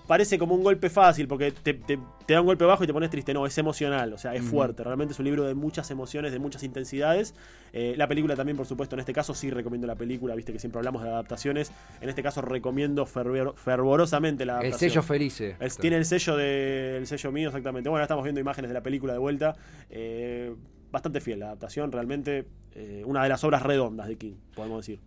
parece 0.07 0.39
como 0.39 0.55
un 0.55 0.63
golpe 0.63 0.91
fácil, 0.91 1.27
porque 1.29 1.51
te, 1.53 1.75
te- 1.75 1.99
te 2.27 2.35
da 2.35 2.41
un 2.41 2.47
golpe 2.47 2.65
bajo 2.65 2.85
y 2.85 2.87
te 2.87 2.93
pones 2.93 3.11
triste. 3.11 3.33
No, 3.35 3.47
es 3.47 3.57
emocional, 3.59 4.13
o 4.13 4.19
sea, 4.19 4.35
es 4.35 4.43
fuerte. 4.43 4.83
Realmente 4.85 5.13
es 5.13 5.19
un 5.19 5.25
libro 5.25 5.45
de 5.45 5.55
muchas 5.55 5.91
emociones, 5.91 6.33
de 6.33 6.39
muchas 6.39 6.63
intensidades. 6.63 7.35
Eh, 7.73 7.95
la 7.97 8.07
película 8.09 8.37
también, 8.37 8.57
por 8.57 8.67
supuesto, 8.67 8.97
en 8.97 9.01
este 9.01 9.13
caso 9.13 9.35
sí 9.35 9.51
recomiendo 9.51 9.87
la 9.87 9.95
película, 9.97 10.35
viste 10.35 10.53
que 10.53 10.59
siempre 10.59 10.79
hablamos 10.79 11.03
de 11.03 11.09
adaptaciones. 11.09 11.73
En 12.01 12.09
este 12.09 12.23
caso 12.23 12.41
recomiendo 12.43 13.07
fervor- 13.07 13.55
fervorosamente 13.57 14.45
la 14.45 14.55
El 14.55 14.59
adaptación. 14.67 14.91
sello 14.91 15.03
Felice. 15.03 15.57
El- 15.61 15.77
tiene 15.77 15.97
el 15.97 16.05
sello 16.05 16.37
de, 16.37 16.97
el 16.99 17.07
sello 17.07 17.33
mío, 17.33 17.49
exactamente. 17.49 17.89
Bueno, 17.89 18.03
estamos 18.03 18.25
viendo 18.25 18.41
imágenes 18.41 18.69
de 18.71 18.75
la 18.75 18.83
película 18.83 19.13
de 19.13 19.19
vuelta. 19.19 19.57
Eh, 19.91 20.55
bastante 20.91 21.21
fiel 21.21 21.41
la 21.41 21.47
adaptación, 21.47 21.91
realmente 21.91 22.47
eh, 22.77 23.03
una 23.05 23.23
de 23.23 23.29
las 23.29 23.43
obras 23.43 23.63
redondas 23.63 24.07
de 24.07 24.17
King, 24.17 24.35
podemos 24.55 24.87
decir. 24.87 25.01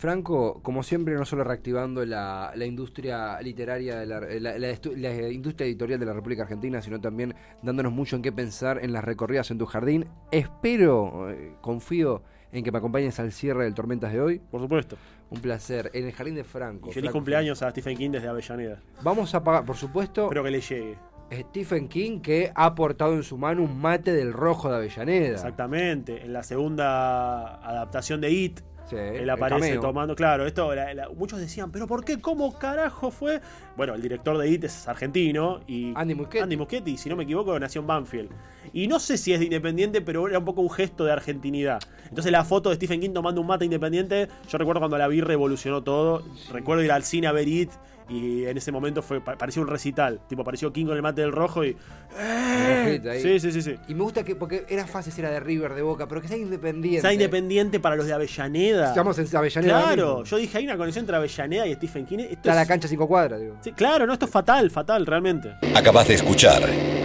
Franco, 0.00 0.62
como 0.62 0.82
siempre, 0.82 1.14
no 1.14 1.26
solo 1.26 1.44
reactivando 1.44 2.06
la, 2.06 2.52
la 2.56 2.64
industria 2.64 3.38
literaria, 3.42 3.98
de 3.98 4.06
la, 4.06 5.30
industria 5.30 5.66
editorial 5.66 6.00
de 6.00 6.06
la 6.06 6.14
República 6.14 6.44
Argentina, 6.44 6.80
sino 6.80 6.98
también 7.02 7.34
dándonos 7.60 7.92
mucho 7.92 8.16
en 8.16 8.22
qué 8.22 8.32
pensar 8.32 8.82
en 8.82 8.94
las 8.94 9.04
recorridas 9.04 9.50
en 9.50 9.58
tu 9.58 9.66
jardín. 9.66 10.06
Espero, 10.30 11.30
eh, 11.30 11.52
confío 11.60 12.22
en 12.50 12.64
que 12.64 12.72
me 12.72 12.78
acompañes 12.78 13.20
al 13.20 13.30
cierre 13.30 13.64
del 13.64 13.74
Tormentas 13.74 14.10
de 14.10 14.22
hoy. 14.22 14.38
Por 14.38 14.62
supuesto. 14.62 14.96
Un 15.28 15.42
placer. 15.42 15.90
En 15.92 16.06
el 16.06 16.12
jardín 16.12 16.34
de 16.34 16.44
Franco. 16.44 16.88
Y 16.88 16.92
feliz 16.94 17.08
Franco, 17.10 17.18
cumpleaños 17.18 17.60
a 17.60 17.70
Stephen 17.70 17.98
King 17.98 18.10
desde 18.12 18.28
Avellaneda. 18.28 18.80
Vamos 19.02 19.34
a 19.34 19.44
pagar, 19.44 19.66
por 19.66 19.76
supuesto, 19.76 20.24
Espero 20.24 20.42
que 20.42 20.50
le 20.50 20.62
llegue. 20.62 20.96
Stephen 21.30 21.88
King 21.88 22.20
que 22.20 22.50
ha 22.54 22.74
portado 22.74 23.14
en 23.14 23.22
su 23.22 23.38
mano 23.38 23.62
un 23.62 23.80
mate 23.80 24.12
del 24.12 24.32
rojo 24.32 24.70
de 24.70 24.76
Avellaneda. 24.76 25.34
Exactamente. 25.34 26.24
En 26.24 26.32
la 26.32 26.42
segunda 26.42 27.56
adaptación 27.56 28.20
de 28.20 28.30
It, 28.30 28.60
Sí, 28.88 28.96
él 28.96 29.30
aparece 29.30 29.78
tomando. 29.78 30.16
Claro, 30.16 30.46
esto 30.46 30.74
la- 30.74 30.92
la- 30.94 31.08
muchos 31.10 31.38
decían, 31.38 31.70
¿pero 31.70 31.86
por 31.86 32.04
qué? 32.04 32.20
¿Cómo 32.20 32.58
carajo 32.58 33.10
fue? 33.10 33.40
Bueno, 33.76 33.94
el 33.94 34.02
director 34.02 34.36
de 34.36 34.48
It 34.48 34.64
es 34.64 34.88
argentino 34.88 35.60
y. 35.68 35.92
Andy 35.94 36.14
Muschietti. 36.14 36.38
Andy 36.42 36.56
Muschietti, 36.56 36.96
si 36.96 37.08
no 37.08 37.14
me 37.16 37.22
equivoco, 37.24 37.58
nació 37.58 37.82
en 37.82 37.86
Banfield. 37.86 38.30
Y 38.72 38.88
no 38.88 38.98
sé 38.98 39.16
si 39.16 39.32
es 39.32 39.38
de 39.38 39.44
independiente, 39.46 40.00
pero 40.00 40.26
era 40.28 40.38
un 40.38 40.44
poco 40.44 40.60
un 40.60 40.70
gesto 40.70 41.04
de 41.04 41.12
argentinidad. 41.12 41.80
Entonces 42.08 42.32
la 42.32 42.44
foto 42.44 42.70
de 42.70 42.76
Stephen 42.76 43.00
King 43.00 43.12
tomando 43.12 43.40
un 43.40 43.46
mate 43.46 43.64
independiente, 43.64 44.28
yo 44.48 44.58
recuerdo 44.58 44.80
cuando 44.80 44.98
la 44.98 45.06
vi 45.08 45.20
revolucionó 45.20 45.82
todo. 45.82 46.24
Recuerdo 46.50 46.82
ir 46.82 46.90
al 46.92 47.04
cine 47.04 47.26
a 47.28 47.32
ver 47.32 47.46
It 47.46 47.70
y 48.10 48.44
en 48.44 48.56
ese 48.58 48.72
momento 48.72 49.00
fue 49.02 49.20
pa- 49.20 49.36
parecía 49.36 49.62
un 49.62 49.68
recital. 49.68 50.20
Tipo, 50.28 50.42
apareció 50.42 50.72
King 50.72 50.86
con 50.86 50.96
el 50.96 51.02
mate 51.02 51.20
del 51.22 51.32
rojo 51.32 51.64
y. 51.64 51.76
ahí. 52.18 53.22
Sí, 53.22 53.40
sí, 53.40 53.52
sí, 53.52 53.62
sí. 53.62 53.76
Y 53.88 53.94
me 53.94 54.02
gusta 54.02 54.24
que, 54.24 54.34
porque 54.36 54.64
era 54.68 54.86
fácil 54.86 55.12
si 55.12 55.20
era 55.20 55.30
de 55.30 55.40
River, 55.40 55.74
de 55.74 55.82
Boca, 55.82 56.06
pero 56.08 56.20
que 56.20 56.28
sea 56.28 56.36
independiente. 56.36 57.00
Sea 57.02 57.12
independiente 57.12 57.80
para 57.80 57.96
los 57.96 58.06
de 58.06 58.12
Avellaneda. 58.12 58.88
Estamos 58.88 59.18
en 59.18 59.36
Avellaneda. 59.36 59.82
Claro, 59.82 60.24
yo 60.24 60.36
dije, 60.36 60.58
hay 60.58 60.64
una 60.64 60.76
conexión 60.76 61.02
entre 61.04 61.16
Avellaneda 61.16 61.66
y 61.66 61.74
Stephen 61.74 62.06
King. 62.06 62.18
Esto 62.20 62.32
Está 62.34 62.54
la 62.54 62.66
cancha 62.66 62.88
cinco 62.88 63.06
cuadras, 63.06 63.40
digo. 63.40 63.56
Sí, 63.62 63.72
claro, 63.72 64.06
no, 64.06 64.12
esto 64.12 64.26
es 64.26 64.30
fatal, 64.32 64.70
fatal, 64.70 65.06
realmente. 65.06 65.54
Acabas 65.74 66.08
de 66.08 66.14
escuchar 66.14 66.62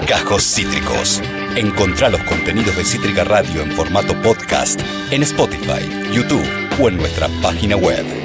Cajos 0.08 0.44
Cítricos. 0.44 1.22
Encontrá 1.56 2.10
los 2.10 2.22
contenidos 2.24 2.76
de 2.76 2.84
Cítrica 2.84 3.24
Radio 3.24 3.62
en 3.62 3.72
formato 3.72 4.14
podcast 4.22 4.82
en 5.12 5.24
Spotify, 5.24 5.88
YouTube 6.12 6.46
o 6.82 6.90
en 6.90 6.98
nuestra 6.98 7.28
página 7.42 7.76
web. 7.78 8.25